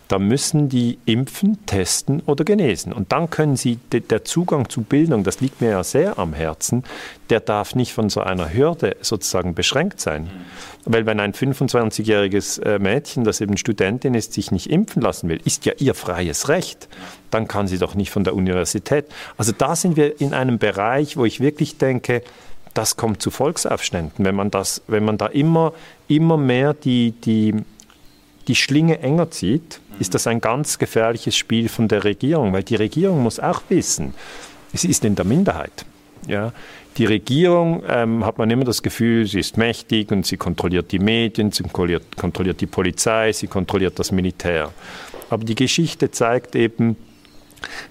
da 0.09 0.19
müssen 0.19 0.69
die 0.69 0.99
impfen, 1.07 1.65
testen 1.67 2.23
oder 2.27 2.45
genesen. 2.45 2.93
Und 2.93 3.13
dann 3.13 3.31
können 3.31 3.57
sie, 3.57 3.79
der 3.91 4.25
Zugang 4.25 4.69
zu 4.69 4.83
Bildung, 4.83 5.25
das 5.25 5.41
liegt 5.41 5.61
mir 5.61 5.71
ja 5.71 5.85
sehr 5.85 6.19
am 6.19 6.35
Herzen, 6.35 6.85
der 7.31 7.41
darf 7.41 7.75
nicht 7.75 7.93
von 7.93 8.11
so 8.11 8.21
einer 8.21 8.53
Hürde 8.53 8.97
sozusagen 9.01 9.55
beschränkt 9.55 10.01
sein. 10.01 10.29
Weil 10.85 11.07
wenn 11.07 11.21
ein 11.21 11.33
25-jähriges 11.33 12.63
äh, 12.63 12.79
Mädchen, 12.79 13.25
das 13.25 13.41
eben 13.41 13.57
Studentin 13.57 14.15
ist, 14.15 14.35
sich 14.35 14.51
nicht 14.51 14.71
impfen 14.71 15.01
lassen 15.01 15.29
will, 15.29 15.41
ist 15.45 15.65
ja 15.65 15.73
ihr 15.79 15.95
freies 15.95 16.49
Recht, 16.49 16.89
dann 17.31 17.49
kann 17.49 17.67
sie 17.67 17.79
doch 17.79 17.95
nicht 17.95 18.11
von 18.11 18.25
der 18.25 18.35
Universität. 18.35 19.07
Also 19.39 19.53
da 19.57 19.75
sind 19.75 19.97
wir 19.97 20.21
in 20.21 20.35
einem 20.35 20.59
Bereich, 20.59 21.17
wo 21.17 21.25
ich 21.25 21.41
wirklich 21.41 21.79
denke, 21.79 22.23
das 22.75 22.97
kommt 22.97 23.23
zu 23.23 23.31
Volksaufständen, 23.31 24.25
wenn 24.25 24.35
man, 24.35 24.51
das, 24.51 24.83
wenn 24.89 25.05
man 25.05 25.17
da 25.17 25.27
immer, 25.27 25.73
immer 26.09 26.37
mehr 26.37 26.75
die, 26.75 27.13
die, 27.13 27.55
die 28.49 28.57
Schlinge 28.57 28.99
enger 28.99 29.31
zieht, 29.31 29.81
ist 29.99 30.15
das 30.15 30.27
ein 30.27 30.41
ganz 30.41 30.79
gefährliches 30.79 31.37
Spiel 31.37 31.69
von 31.69 31.89
der 31.89 32.05
Regierung, 32.05 32.53
weil 32.53 32.63
die 32.63 32.77
Regierung 32.77 33.23
muss 33.23 33.41
auch 33.41 33.63
wissen, 33.69 34.15
sie 34.73 34.89
ist 34.89 35.05
in 35.05 35.15
der 35.15 35.25
Minderheit. 35.25 35.85
Ja, 36.27 36.53
die 36.97 37.05
Regierung 37.05 37.83
ähm, 37.89 38.25
hat 38.25 38.39
man 38.39 38.51
immer 38.51 38.65
das 38.65 38.83
Gefühl, 38.83 39.27
sie 39.27 39.41
ist 39.41 39.59
mächtig 39.59 40.11
und 40.11 40.27
sie 40.27 40.37
kontrolliert 40.37 40.93
die 40.93 40.99
Medien, 40.99 41.53
sie 41.53 41.65
kontrolliert, 41.65 42.17
kontrolliert 42.17 42.61
die 42.61 42.67
Polizei, 42.67 43.33
sie 43.33 43.47
kontrolliert 43.47 43.99
das 43.99 44.13
Militär. 44.13 44.71
Aber 45.29 45.45
die 45.45 45.55
Geschichte 45.55 46.11
zeigt 46.11 46.55
eben, 46.55 46.97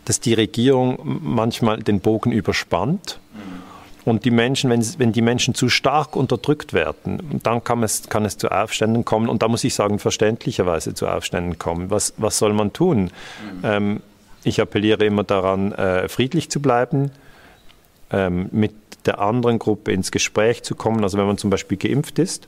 dass 0.06 0.20
die 0.20 0.34
Regierung 0.34 1.20
manchmal 1.22 1.84
den 1.84 2.00
Bogen 2.00 2.32
überspannt 2.32 3.20
und 4.06 4.26
die 4.26 4.32
Menschen, 4.32 4.70
wenn, 4.70 4.86
wenn 4.98 5.14
die 5.14 5.22
Menschen 5.22 5.56
zu 5.56 5.70
stark 5.70 6.16
unterdrückt 6.16 6.74
werden, 6.74 7.40
dann 7.44 7.64
kann 7.64 7.84
es, 7.84 8.10
kann 8.10 8.26
es 8.26 8.38
zu 8.38 8.50
Aufständen 8.50 9.06
kommen. 9.06 9.30
Und 9.30 9.42
da 9.42 9.48
muss 9.48 9.64
ich 9.64 9.74
sagen, 9.74 10.00
verständlicherweise 10.00 10.94
zu 10.94 11.08
Aufständen 11.08 11.58
kommen. 11.58 11.90
Was, 11.90 12.14
was 12.18 12.38
soll 12.38 12.54
man 12.54 12.74
tun? 12.74 13.12
Ähm, 13.64 14.02
ich 14.44 14.60
appelliere 14.60 15.06
immer 15.06 15.24
daran, 15.24 15.72
äh, 15.72 16.10
friedlich 16.10 16.50
zu 16.50 16.62
bleiben, 16.62 17.12
ähm, 18.12 18.50
mit 18.52 18.74
der 19.06 19.20
anderen 19.20 19.60
Gruppe 19.60 19.92
ins 19.92 20.12
Gespräch 20.12 20.64
zu 20.64 20.76
kommen. 20.76 21.04
Also 21.04 21.18
wenn 21.18 21.28
man 21.28 21.38
zum 21.38 21.50
Beispiel 21.50 21.78
geimpft 21.78 22.20
ist, 22.20 22.48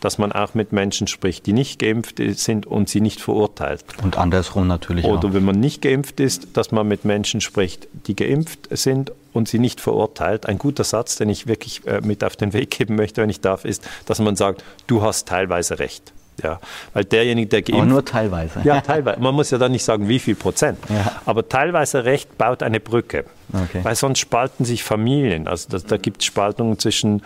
dass 0.00 0.18
man 0.18 0.32
auch 0.32 0.54
mit 0.54 0.72
Menschen 0.72 1.06
spricht, 1.06 1.46
die 1.46 1.52
nicht 1.52 1.78
geimpft 1.78 2.20
sind 2.34 2.66
und 2.66 2.88
sie 2.88 3.00
nicht 3.00 3.20
verurteilt. 3.20 3.84
Und 4.02 4.16
andersrum 4.16 4.66
natürlich 4.66 5.04
Oder 5.04 5.28
auch. 5.28 5.34
wenn 5.34 5.44
man 5.44 5.58
nicht 5.58 5.82
geimpft 5.82 6.20
ist, 6.20 6.56
dass 6.56 6.72
man 6.72 6.86
mit 6.86 7.04
Menschen 7.04 7.40
spricht, 7.40 7.88
die 8.06 8.14
geimpft 8.14 8.68
sind 8.70 9.12
und 9.32 9.48
sie 9.48 9.58
nicht 9.58 9.80
verurteilt. 9.80 10.46
Ein 10.46 10.58
guter 10.58 10.84
Satz, 10.84 11.16
den 11.16 11.28
ich 11.28 11.46
wirklich 11.46 11.86
äh, 11.86 12.00
mit 12.00 12.24
auf 12.24 12.36
den 12.36 12.52
Weg 12.52 12.70
geben 12.70 12.96
möchte, 12.96 13.22
wenn 13.22 13.30
ich 13.30 13.40
darf, 13.40 13.64
ist, 13.64 13.88
dass 14.06 14.18
man 14.18 14.36
sagt, 14.36 14.64
du 14.86 15.02
hast 15.02 15.28
teilweise 15.28 15.78
recht. 15.78 16.12
Ja, 16.42 16.60
weil 16.94 17.04
derjenige, 17.04 17.48
der 17.48 17.62
geimpft... 17.62 17.80
Aber 17.80 17.90
nur 17.90 18.04
teilweise. 18.04 18.60
Ja, 18.64 18.80
teilweise. 18.82 19.20
Man 19.20 19.34
muss 19.34 19.50
ja 19.50 19.58
dann 19.58 19.72
nicht 19.72 19.84
sagen, 19.84 20.08
wie 20.08 20.18
viel 20.18 20.34
Prozent. 20.34 20.78
Ja. 20.88 21.20
Aber 21.26 21.48
teilweise 21.48 22.04
Recht 22.04 22.38
baut 22.38 22.62
eine 22.62 22.80
Brücke. 22.80 23.24
Okay. 23.52 23.80
Weil 23.82 23.94
sonst 23.94 24.18
spalten 24.18 24.64
sich 24.64 24.84
Familien. 24.84 25.48
Also 25.48 25.68
das, 25.70 25.84
da 25.84 25.96
gibt 25.96 26.20
es 26.20 26.26
Spaltungen 26.26 26.78
zwischen 26.78 27.22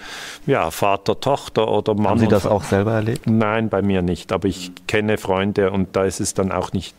ja, 0.46 0.70
Vater, 0.70 1.18
Tochter 1.18 1.68
oder 1.68 1.94
Mann. 1.94 2.10
Haben 2.10 2.20
Sie 2.20 2.28
das 2.28 2.46
auch 2.46 2.62
selber 2.62 2.92
erlebt? 2.92 3.26
Nein, 3.26 3.68
bei 3.68 3.82
mir 3.82 4.02
nicht. 4.02 4.32
Aber 4.32 4.46
ich 4.46 4.72
kenne 4.86 5.18
Freunde 5.18 5.70
und 5.70 5.96
da 5.96 6.04
ist 6.04 6.20
es 6.20 6.34
dann 6.34 6.52
auch 6.52 6.72
nicht 6.72 6.94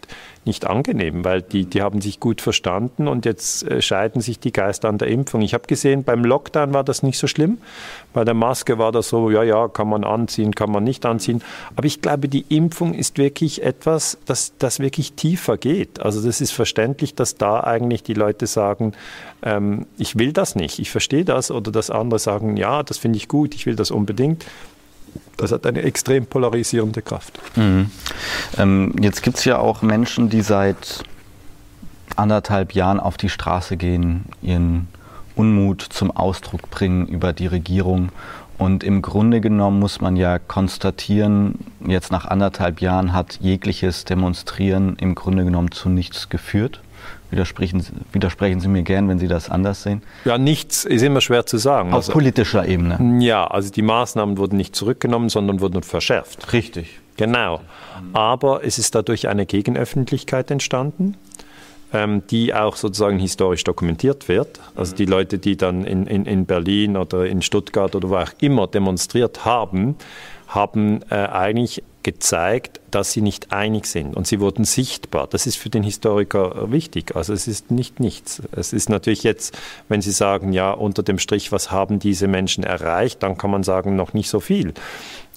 nicht 0.46 0.66
angenehm, 0.66 1.24
weil 1.24 1.42
die, 1.42 1.66
die 1.66 1.82
haben 1.82 2.02
sich 2.02 2.20
gut 2.20 2.42
verstanden 2.42 3.08
und 3.08 3.26
jetzt 3.26 3.64
äh, 3.64 3.82
scheiden 3.82 4.22
sich 4.22 4.40
die 4.40 4.52
Geister 4.52 4.90
an 4.90 4.98
der 4.98 5.08
Impfung. 5.08 5.42
Ich 5.42 5.54
habe 5.54 5.68
gesehen, 5.68 6.04
beim 6.04 6.24
Lockdown 6.24 6.74
war 6.74 6.84
das 6.84 7.04
nicht 7.04 7.18
so 7.18 7.28
schlimm. 7.28 7.58
Bei 8.14 8.24
der 8.24 8.34
Maske 8.34 8.78
war 8.78 8.92
das 8.92 9.10
so, 9.10 9.30
ja, 9.30 9.44
ja, 9.44 9.68
kann 9.68 9.90
man 9.90 10.04
anziehen, 10.04 10.54
kann 10.54 10.72
man 10.72 10.84
nicht 10.84 11.06
anziehen. 11.06 11.42
Aber 11.76 11.86
ich 11.86 12.02
glaube, 12.02 12.28
die 12.28 12.46
Impfung 12.50 12.94
ist 12.94 13.18
wirklich 13.18 13.64
etwas, 13.64 14.18
das, 14.26 14.54
das 14.58 14.80
wirklich 14.80 15.14
tiefer 15.14 15.58
geht. 15.58 16.00
Also 16.00 16.24
das 16.26 16.42
ist 16.42 16.52
verständlich, 16.52 17.16
dass 17.16 17.36
da 17.36 17.62
eigentlich 17.62 18.04
die 18.04 18.14
Leute 18.14 18.48
sagen, 18.48 18.94
ähm, 19.42 19.86
ich 19.98 20.18
will 20.18 20.34
das 20.34 20.56
nicht, 20.56 20.80
ich 20.80 20.92
verstehe 20.92 21.26
das, 21.26 21.52
oder 21.52 21.72
dass 21.72 21.90
andere 21.90 22.20
sagen, 22.20 22.58
ja, 22.58 22.84
das 22.84 22.98
finde 22.98 23.18
ich 23.18 23.28
gut, 23.28 23.56
ich 23.56 23.66
will 23.66 23.76
das 23.76 23.92
unbedingt 23.92 24.46
das 25.38 25.52
hat 25.52 25.66
eine 25.66 25.82
extrem 25.82 26.26
polarisierende 26.26 27.02
Kraft. 27.02 27.40
Mhm. 27.56 27.92
Ähm, 28.58 28.94
jetzt 29.00 29.24
gibt 29.24 29.38
es 29.38 29.46
ja 29.46 29.58
auch 29.58 29.82
Menschen, 29.82 30.30
die 30.30 30.42
seit 30.42 31.04
anderthalb 32.16 32.74
Jahren 32.74 33.00
auf 33.00 33.18
die 33.18 33.30
Straße 33.30 33.78
gehen, 33.78 34.26
ihren 34.42 34.88
Unmut 35.36 35.82
zum 35.82 36.12
Ausdruck 36.12 36.70
bringen 36.70 37.08
über 37.08 37.34
die 37.34 37.48
Regierung. 37.48 38.10
Und 38.58 38.84
im 38.84 39.02
Grunde 39.02 39.42
genommen 39.42 39.80
muss 39.80 40.00
man 40.00 40.16
ja 40.16 40.38
konstatieren, 40.38 41.56
jetzt 41.86 42.12
nach 42.12 42.26
anderthalb 42.26 42.82
Jahren 42.82 43.14
hat 43.14 43.40
jegliches 43.42 44.06
Demonstrieren 44.06 44.96
im 45.00 45.16
Grunde 45.16 45.44
genommen 45.44 45.72
zu 45.72 45.90
nichts 45.90 46.30
geführt. 46.30 46.80
Widersprechen, 47.34 47.84
widersprechen 48.12 48.60
Sie 48.60 48.68
mir 48.68 48.84
gern, 48.84 49.10
wenn 49.10 49.20
Sie 49.20 49.28
das 49.28 49.50
anders 49.50 49.84
sehen? 49.84 50.02
Ja, 50.24 50.38
nichts 50.38 50.86
ist 50.86 51.02
immer 51.02 51.20
schwer 51.20 51.46
zu 51.46 51.58
sagen. 51.58 51.90
Auf 51.90 51.96
also, 51.96 52.12
politischer 52.14 52.66
Ebene. 52.66 53.20
Ja, 53.22 53.46
also 53.46 53.72
die 53.72 53.82
Maßnahmen 53.82 54.38
wurden 54.38 54.56
nicht 54.56 54.76
zurückgenommen, 54.76 55.30
sondern 55.30 55.60
wurden 55.60 55.84
verschärft. 55.84 56.54
Richtig. 56.54 57.00
Genau. 57.18 57.62
Aber 58.14 58.64
es 58.64 58.80
ist 58.80 58.96
dadurch 58.96 59.28
eine 59.28 59.46
Gegenöffentlichkeit 59.46 60.50
entstanden 60.50 61.16
ähm, 61.94 62.24
die 62.30 62.54
auch 62.54 62.76
sozusagen 62.76 63.20
historisch 63.20 63.64
dokumentiert 63.64 64.28
wird. 64.28 64.60
Also 64.76 64.96
die 64.96 65.06
Leute, 65.06 65.38
die 65.38 65.56
dann 65.56 65.86
in, 65.86 66.08
in, 66.08 66.26
in 66.26 66.46
Berlin 66.46 66.98
oder 66.98 67.26
in 67.26 67.42
Stuttgart 67.42 67.96
oder 67.96 68.10
wo 68.10 68.16
auch 68.16 68.32
immer 68.40 68.68
demonstriert 68.68 69.46
haben, 69.46 69.96
haben 70.48 71.02
äh, 71.10 71.16
eigentlich 71.16 71.84
gezeigt, 72.04 72.80
dass 72.92 73.12
sie 73.12 73.22
nicht 73.22 73.52
einig 73.52 73.88
sind 73.88 74.16
und 74.16 74.28
sie 74.28 74.40
wurden 74.40 74.66
sichtbar. 74.66 75.28
Das 75.28 75.48
ist 75.48 75.56
für 75.56 75.70
den 75.70 75.84
Historiker 75.84 76.72
wichtig. 76.72 77.16
Also 77.16 77.34
es 77.34 77.48
ist 77.48 77.72
nicht 77.72 78.00
nichts. 78.00 78.42
Es 78.52 78.74
ist 78.74 78.90
natürlich 78.90 79.24
jetzt, 79.24 79.58
wenn 79.90 80.02
Sie 80.02 80.12
sagen, 80.12 80.54
ja, 80.54 80.72
unter 80.72 81.02
dem 81.02 81.18
Strich, 81.18 81.52
was 81.52 81.72
haben 81.72 82.00
diese 82.00 82.28
Menschen 82.28 82.64
erreicht, 82.64 83.24
dann 83.24 83.38
kann 83.38 83.50
man 83.52 83.64
sagen, 83.64 83.96
noch 83.96 84.14
nicht 84.14 84.30
so 84.30 84.40
viel 84.40 84.74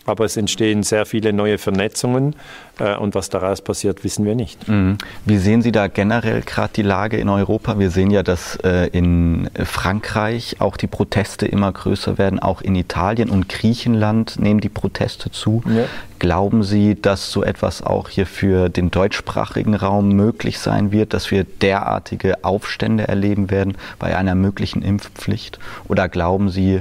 aber 0.07 0.25
es 0.25 0.37
entstehen 0.37 0.83
sehr 0.83 1.05
viele 1.05 1.33
neue 1.33 1.59
Vernetzungen 1.59 2.37
äh, 2.79 2.97
und 2.97 3.15
was 3.15 3.29
daraus 3.29 3.61
passiert, 3.61 4.05
wissen 4.05 4.25
wir 4.25 4.35
nicht. 4.35 4.69
Mhm. 4.69 4.99
Wie 5.25 5.39
sehen 5.39 5.63
Sie 5.63 5.73
da 5.73 5.89
generell 5.89 6.43
gerade 6.43 6.73
die 6.75 6.83
Lage 6.83 7.17
in 7.17 7.29
Europa? 7.29 7.79
Wir 7.79 7.91
sehen 7.91 8.11
ja, 8.11 8.23
dass 8.23 8.57
äh, 8.65 8.87
in 8.89 9.51
Frankreich 9.65 10.57
auch 10.61 10.77
die 10.77 10.87
Proteste 10.87 11.47
immer 11.47 11.73
größer 11.73 12.19
werden, 12.19 12.39
auch 12.39 12.63
in 12.63 12.75
Italien 12.77 13.31
und 13.31 13.49
Griechenland 13.49 14.39
nehmen 14.39 14.61
die 14.61 14.69
Proteste 14.69 15.31
zu. 15.31 15.63
Ja. 15.67 15.85
Glauben 16.19 16.63
Sie, 16.63 17.01
dass 17.01 17.31
so 17.31 17.43
etwas 17.43 17.83
auch 17.83 18.09
hier 18.09 18.27
für 18.27 18.69
den 18.71 18.91
deutschsprachigen 18.91 19.75
Raum 19.75 20.13
möglich 20.13 20.59
sein 20.59 20.93
wird, 20.93 21.13
dass 21.13 21.31
wir 21.31 21.45
derartige 21.45 22.43
Aufstände 22.45 23.07
erleben 23.07 23.51
werden 23.51 23.77
bei 23.99 24.17
einer 24.17 24.35
möglichen 24.35 24.83
Impfpflicht? 24.83 25.59
Oder 25.89 26.09
glauben 26.09 26.49
Sie, 26.49 26.81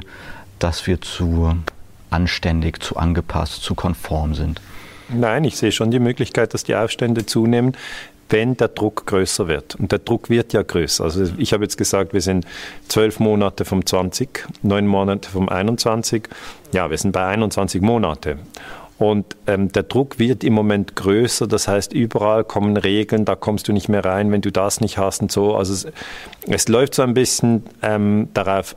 dass 0.59 0.87
wir 0.87 1.01
zu 1.01 1.55
anständig, 2.15 2.81
zu 2.81 2.95
angepasst, 2.95 3.61
zu 3.61 3.75
konform 3.75 4.33
sind? 4.33 4.61
Nein, 5.09 5.43
ich 5.43 5.57
sehe 5.57 5.71
schon 5.71 5.91
die 5.91 5.99
Möglichkeit, 5.99 6.53
dass 6.53 6.63
die 6.63 6.75
Aufstände 6.75 7.25
zunehmen 7.25 7.75
wenn 8.29 8.57
der 8.57 8.69
Druck 8.69 9.05
größer 9.05 9.47
wird. 9.47 9.75
Und 9.75 9.91
der 9.91 9.99
Druck 9.99 10.29
wird 10.29 10.53
ja 10.53 10.63
größer. 10.63 11.03
Also 11.03 11.25
ich 11.37 11.53
habe 11.53 11.63
jetzt 11.63 11.77
gesagt, 11.77 12.13
wir 12.13 12.21
sind 12.21 12.45
zwölf 12.87 13.19
Monate 13.19 13.65
vom 13.65 13.85
20, 13.85 14.47
neun 14.63 14.87
Monate 14.87 15.29
vom 15.29 15.47
21. 15.47 16.27
Ja, 16.71 16.89
wir 16.89 16.97
sind 16.97 17.11
bei 17.11 17.25
21 17.25 17.81
Monate. 17.81 18.37
Und 18.97 19.35
ähm, 19.45 19.71
der 19.71 19.83
Druck 19.83 20.19
wird 20.19 20.43
im 20.43 20.53
Moment 20.53 20.95
größer, 20.95 21.47
das 21.47 21.67
heißt, 21.67 21.91
überall 21.91 22.45
kommen 22.45 22.77
Regeln, 22.77 23.25
da 23.25 23.35
kommst 23.35 23.67
du 23.67 23.73
nicht 23.73 23.89
mehr 23.89 24.05
rein, 24.05 24.31
wenn 24.31 24.41
du 24.41 24.51
das 24.51 24.79
nicht 24.79 24.97
hast 24.97 25.21
und 25.21 25.31
so. 25.31 25.55
Also 25.55 25.73
es, 25.73 25.87
es 26.47 26.67
läuft 26.69 26.95
so 26.95 27.01
ein 27.01 27.13
bisschen 27.13 27.63
ähm, 27.81 28.29
darauf 28.33 28.75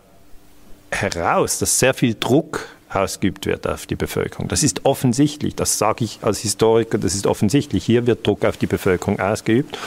heraus, 0.91 1.61
dass 1.61 1.79
sehr 1.79 1.95
viel 1.95 2.17
Druck 2.19 2.67
ausgeübt 2.93 3.47
wird 3.47 3.67
auf 3.67 3.87
die 3.87 3.97
Bevölkerung. 3.97 4.49
Das 4.49 4.63
ist 4.63 4.85
offensichtlich, 4.85 5.55
das 5.55 5.79
sage 5.79 6.05
ich 6.05 6.21
als 6.23 6.41
Historiker, 6.41 6.99
das 6.99 7.15
ist 7.15 7.27
offensichtlich. 7.27 7.85
Hier 7.85 8.07
wird 8.07 8.27
Druck 8.27 8.45
auf 8.45 8.57
die 8.57 8.67
Bevölkerung 8.67 9.21
ausgeübt 9.21 9.79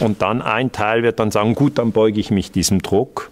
und 0.00 0.22
dann 0.22 0.42
ein 0.42 0.72
Teil 0.72 1.02
wird 1.02 1.20
dann 1.20 1.30
sagen, 1.30 1.54
gut, 1.54 1.78
dann 1.78 1.92
beuge 1.92 2.20
ich 2.20 2.30
mich 2.30 2.50
diesem 2.50 2.82
Druck 2.82 3.30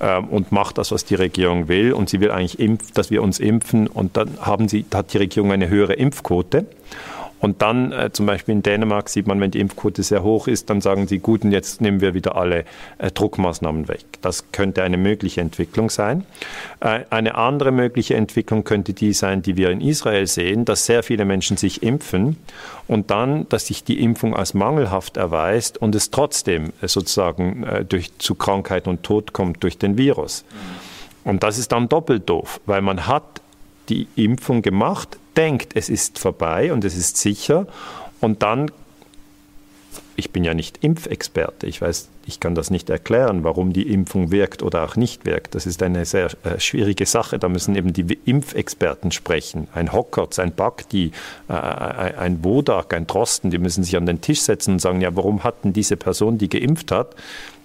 ähm, 0.00 0.28
und 0.28 0.52
mache 0.52 0.74
das, 0.74 0.92
was 0.92 1.04
die 1.04 1.14
Regierung 1.14 1.68
will 1.68 1.92
und 1.92 2.08
sie 2.08 2.20
will 2.20 2.30
eigentlich, 2.30 2.92
dass 2.92 3.10
wir 3.10 3.22
uns 3.22 3.38
impfen 3.38 3.86
und 3.86 4.16
dann 4.16 4.38
haben 4.40 4.68
sie, 4.68 4.84
hat 4.92 5.12
die 5.12 5.18
Regierung 5.18 5.52
eine 5.52 5.68
höhere 5.68 5.94
Impfquote 5.94 6.66
und 7.40 7.62
dann 7.62 7.92
äh, 7.92 8.10
zum 8.12 8.26
Beispiel 8.26 8.54
in 8.54 8.62
Dänemark 8.62 9.08
sieht 9.08 9.26
man, 9.26 9.40
wenn 9.40 9.50
die 9.50 9.60
Impfquote 9.60 10.02
sehr 10.02 10.22
hoch 10.22 10.46
ist, 10.46 10.70
dann 10.70 10.80
sagen 10.80 11.06
sie, 11.06 11.18
gut, 11.18 11.42
und 11.42 11.52
jetzt 11.52 11.80
nehmen 11.80 12.00
wir 12.00 12.14
wieder 12.14 12.36
alle 12.36 12.64
äh, 12.98 13.10
Druckmaßnahmen 13.10 13.88
weg. 13.88 14.04
Das 14.20 14.52
könnte 14.52 14.82
eine 14.82 14.98
mögliche 14.98 15.40
Entwicklung 15.40 15.88
sein. 15.88 16.24
Äh, 16.80 17.00
eine 17.08 17.36
andere 17.36 17.72
mögliche 17.72 18.14
Entwicklung 18.14 18.64
könnte 18.64 18.92
die 18.92 19.14
sein, 19.14 19.42
die 19.42 19.56
wir 19.56 19.70
in 19.70 19.80
Israel 19.80 20.26
sehen, 20.26 20.66
dass 20.66 20.84
sehr 20.84 21.02
viele 21.02 21.24
Menschen 21.24 21.56
sich 21.56 21.82
impfen 21.82 22.36
und 22.86 23.10
dann, 23.10 23.48
dass 23.48 23.66
sich 23.66 23.84
die 23.84 24.02
Impfung 24.02 24.36
als 24.36 24.52
mangelhaft 24.52 25.16
erweist 25.16 25.78
und 25.78 25.94
es 25.94 26.10
trotzdem 26.10 26.72
äh, 26.82 26.88
sozusagen 26.88 27.64
äh, 27.64 27.84
durch, 27.86 28.16
zu 28.18 28.34
Krankheit 28.34 28.86
und 28.86 29.02
Tod 29.02 29.32
kommt 29.32 29.62
durch 29.62 29.78
den 29.78 29.96
Virus. 29.96 30.44
Und 31.24 31.42
das 31.42 31.58
ist 31.58 31.72
dann 31.72 31.88
doppelt 31.88 32.28
doof, 32.28 32.60
weil 32.66 32.80
man 32.82 33.06
hat 33.06 33.39
die 33.88 34.06
Impfung 34.16 34.62
gemacht, 34.62 35.18
denkt, 35.36 35.74
es 35.74 35.88
ist 35.88 36.18
vorbei 36.18 36.72
und 36.72 36.84
es 36.84 36.96
ist 36.96 37.16
sicher. 37.16 37.66
Und 38.20 38.42
dann 38.42 38.70
ich 40.20 40.30
bin 40.30 40.44
ja 40.44 40.54
nicht 40.54 40.84
Impfexperte. 40.84 41.66
Ich 41.66 41.82
weiß, 41.82 42.08
ich 42.26 42.38
kann 42.38 42.54
das 42.54 42.70
nicht 42.70 42.88
erklären, 42.90 43.42
warum 43.42 43.72
die 43.72 43.92
Impfung 43.92 44.30
wirkt 44.30 44.62
oder 44.62 44.84
auch 44.84 44.94
nicht 44.94 45.24
wirkt. 45.24 45.54
Das 45.54 45.66
ist 45.66 45.82
eine 45.82 46.04
sehr 46.04 46.28
äh, 46.44 46.60
schwierige 46.60 47.06
Sache. 47.06 47.38
Da 47.38 47.48
müssen 47.48 47.74
eben 47.74 47.92
die 47.92 48.18
Impfexperten 48.24 49.10
sprechen. 49.10 49.66
Ein 49.74 49.92
Hockertz, 49.92 50.38
ein 50.38 50.52
Bakti, 50.52 51.10
äh, 51.48 51.52
ein 51.52 52.44
Wodak, 52.44 52.94
ein 52.94 53.06
Drosten, 53.06 53.50
die 53.50 53.58
müssen 53.58 53.82
sich 53.82 53.96
an 53.96 54.06
den 54.06 54.20
Tisch 54.20 54.42
setzen 54.42 54.74
und 54.74 54.78
sagen, 54.78 55.00
ja, 55.00 55.16
warum 55.16 55.42
hat 55.42 55.64
denn 55.64 55.72
diese 55.72 55.96
Person, 55.96 56.38
die 56.38 56.48
geimpft 56.48 56.92
hat, 56.92 57.16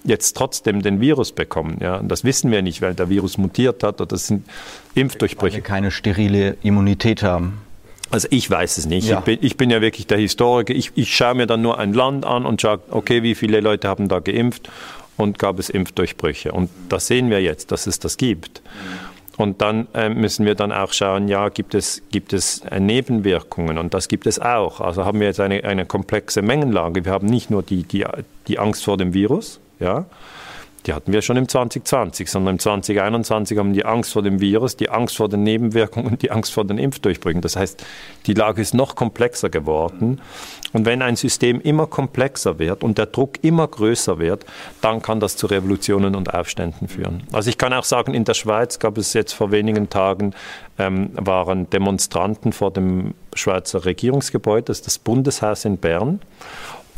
jetzt 0.05 0.37
trotzdem 0.37 0.81
den 0.81 1.01
Virus 1.01 1.31
bekommen. 1.31 1.77
Ja, 1.81 1.97
und 1.97 2.07
das 2.07 2.23
wissen 2.23 2.49
wir 2.51 2.61
nicht, 2.61 2.81
weil 2.81 2.93
der 2.93 3.09
Virus 3.09 3.37
mutiert 3.37 3.83
hat 3.83 4.01
oder 4.01 4.07
das 4.07 4.27
sind 4.27 4.47
Impfdurchbrüche. 4.93 5.53
Weil 5.53 5.63
wir 5.63 5.63
keine 5.63 5.91
sterile 5.91 6.57
Immunität 6.63 7.23
haben. 7.23 7.64
Also 8.15 8.30
ich 8.32 8.49
weiß 8.49 8.78
es 8.78 8.86
nicht. 8.86 9.10
Ja. 9.10 9.19
Ich, 9.19 9.25
bin, 9.25 9.38
ich, 9.41 9.58
bin, 9.58 9.69
ja 9.69 9.82
wirklich 9.82 10.08
der 10.08 10.17
Historiker. 10.17 10.73
Ich, 10.73 10.93
ich 10.95 11.13
schaue 11.13 11.36
mir 11.36 11.47
dann 11.47 11.62
nur 11.62 11.80
ein 11.80 11.91
Land 11.91 12.25
an 12.25 12.45
und 12.45 12.62
schaue, 12.62 12.80
okay, 12.89 13.23
wie 13.23 13.36
viele 13.36 13.60
Leute 13.60 13.89
haben 13.89 14.08
da 14.08 14.19
geimpft 14.19 14.69
und 15.17 15.38
gab 15.38 15.60
es 15.60 15.69
Impfdurchbrüche. 15.69 16.54
Und 16.54 16.69
das 16.88 17.08
sehen 17.08 17.30
wir 17.30 17.41
jetzt, 17.41 17.73
dass 17.73 17.88
es 17.88 17.99
das 17.99 18.15
gibt. 18.15 18.62
Und 19.36 19.62
dann 19.62 19.89
äh, 19.93 20.08
müssen 20.08 20.45
wir 20.45 20.56
dann 20.56 20.71
auch 20.71 20.93
schauen, 20.93 21.28
ja, 21.28 21.49
gibt 21.49 21.75
es, 21.75 22.04
gibt 22.10 22.32
es 22.32 22.60
äh, 22.71 22.80
Nebenwirkungen? 22.80 23.78
Und 23.78 23.93
das 23.93 24.08
gibt 24.08 24.28
es 24.28 24.39
auch. 24.39 24.80
Also 24.80 25.04
haben 25.04 25.19
wir 25.19 25.28
jetzt 25.28 25.41
eine, 25.41 25.65
eine 25.65 25.86
komplexe 25.86 26.41
Mengenlage. 26.41 27.04
Wir 27.04 27.12
haben 27.12 27.28
nicht 27.28 27.49
nur 27.49 27.63
die, 27.63 27.84
die, 27.84 28.06
die 28.47 28.60
Angst 28.60 28.86
vor 28.86 28.95
dem 28.95 29.13
Virus, 29.13 29.60
ja, 29.82 30.06
die 30.86 30.93
hatten 30.93 31.12
wir 31.12 31.21
schon 31.21 31.38
im 31.38 31.48
2020, 31.48 32.30
sondern 32.30 32.56
im 32.56 32.60
2021 32.60 33.58
haben 33.58 33.74
die 33.74 33.86
Angst 33.86 34.13
vor 34.13 34.21
dem 34.21 34.39
Virus, 34.39 34.78
die 34.78 34.89
Angst 34.89 35.17
vor 35.17 35.30
den 35.30 35.43
Nebenwirkungen 35.43 36.12
und 36.12 36.21
die 36.21 36.32
Angst 36.32 36.54
vor 36.54 36.65
den 36.65 36.78
Impfdurchbrüchen. 36.78 37.41
Das 37.41 37.56
heißt, 37.56 37.84
die 38.28 38.34
Lage 38.34 38.62
ist 38.62 38.74
noch 38.74 38.95
komplexer 38.95 39.50
geworden. 39.50 40.21
Und 40.74 40.86
wenn 40.86 41.02
ein 41.02 41.15
System 41.15 41.62
immer 41.62 41.88
komplexer 41.88 42.60
wird 42.60 42.84
und 42.84 42.98
der 42.98 43.08
Druck 43.08 43.43
immer 43.43 43.67
größer 43.67 44.19
wird, 44.19 44.45
dann 44.82 45.02
kann 45.02 45.19
das 45.19 45.38
zu 45.38 45.48
Revolutionen 45.48 46.15
und 46.15 46.34
Aufständen 46.34 46.88
führen. 46.88 47.24
Also 47.32 47.50
ich 47.50 47.58
kann 47.58 47.74
auch 47.74 47.86
sagen, 47.86 48.13
in 48.13 48.26
der 48.26 48.34
Schweiz 48.34 48.78
gab 48.78 48.98
es 48.98 49.13
jetzt 49.13 49.34
vor 49.34 49.52
wenigen 49.52 49.89
Tagen, 49.89 50.34
ähm, 50.78 51.12
waren 51.13 51.69
Demonstranten 51.69 52.52
vor 52.54 52.71
dem 52.71 53.13
Schweizer 53.34 53.86
Regierungsgebäude, 53.86 54.65
das 54.65 54.80
ist 54.80 54.88
das 54.88 55.00
Bundeshaus 55.00 55.65
in 55.65 55.78
Bern. 55.78 56.19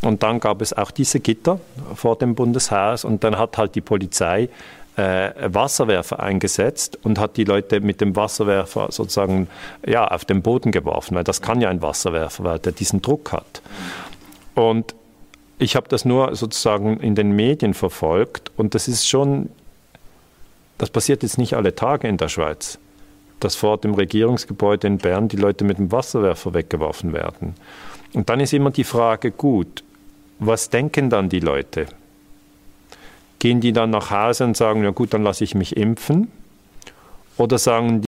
Und 0.02 0.22
dann 0.22 0.40
gab 0.40 0.62
es 0.62 0.72
auch 0.72 0.90
diese 0.90 1.20
Gitter 1.20 1.60
vor 1.94 2.16
dem 2.16 2.34
Bundeshaus 2.34 3.04
und 3.04 3.24
dann 3.24 3.36
hat 3.36 3.58
halt 3.58 3.74
die 3.74 3.80
Polizei 3.80 4.48
äh, 4.96 5.32
Wasserwerfer 5.54 6.20
eingesetzt 6.20 6.98
und 7.02 7.18
hat 7.18 7.36
die 7.36 7.44
Leute 7.44 7.80
mit 7.80 8.00
dem 8.00 8.16
Wasserwerfer 8.16 8.88
sozusagen 8.90 9.48
ja, 9.86 10.06
auf 10.06 10.24
den 10.24 10.42
Boden 10.42 10.72
geworfen, 10.72 11.14
weil 11.14 11.24
das 11.24 11.40
kann 11.40 11.60
ja 11.60 11.68
ein 11.68 11.82
Wasserwerfer, 11.82 12.44
weil 12.44 12.58
der 12.58 12.72
diesen 12.72 13.00
Druck 13.00 13.32
hat. 13.32 13.62
Und 14.54 14.94
ich 15.58 15.76
habe 15.76 15.88
das 15.88 16.04
nur 16.04 16.34
sozusagen 16.36 16.98
in 17.00 17.14
den 17.14 17.32
Medien 17.32 17.74
verfolgt 17.74 18.52
und 18.56 18.74
das 18.74 18.88
ist 18.88 19.08
schon, 19.08 19.50
das 20.78 20.90
passiert 20.90 21.22
jetzt 21.22 21.38
nicht 21.38 21.54
alle 21.54 21.74
Tage 21.74 22.06
in 22.06 22.16
der 22.16 22.28
Schweiz, 22.28 22.78
dass 23.40 23.56
vor 23.56 23.78
dem 23.78 23.94
Regierungsgebäude 23.94 24.86
in 24.86 24.98
Bern 24.98 25.28
die 25.28 25.36
Leute 25.36 25.64
mit 25.64 25.78
dem 25.78 25.90
Wasserwerfer 25.90 26.54
weggeworfen 26.54 27.12
werden. 27.12 27.54
Und 28.14 28.28
dann 28.28 28.40
ist 28.40 28.52
immer 28.52 28.70
die 28.70 28.84
Frage, 28.84 29.30
gut, 29.30 29.84
was 30.38 30.70
denken 30.70 31.10
dann 31.10 31.28
die 31.28 31.40
Leute? 31.40 31.86
Gehen 33.38 33.60
die 33.60 33.72
dann 33.72 33.90
nach 33.90 34.10
Hause 34.10 34.44
und 34.44 34.56
sagen, 34.56 34.82
ja 34.82 34.90
gut, 34.90 35.14
dann 35.14 35.22
lasse 35.22 35.44
ich 35.44 35.54
mich 35.54 35.76
impfen? 35.76 36.30
Oder 37.36 37.58
sagen 37.58 38.02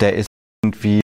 der 0.00 0.14
ist 0.14 0.26
irgendwie 0.64 1.00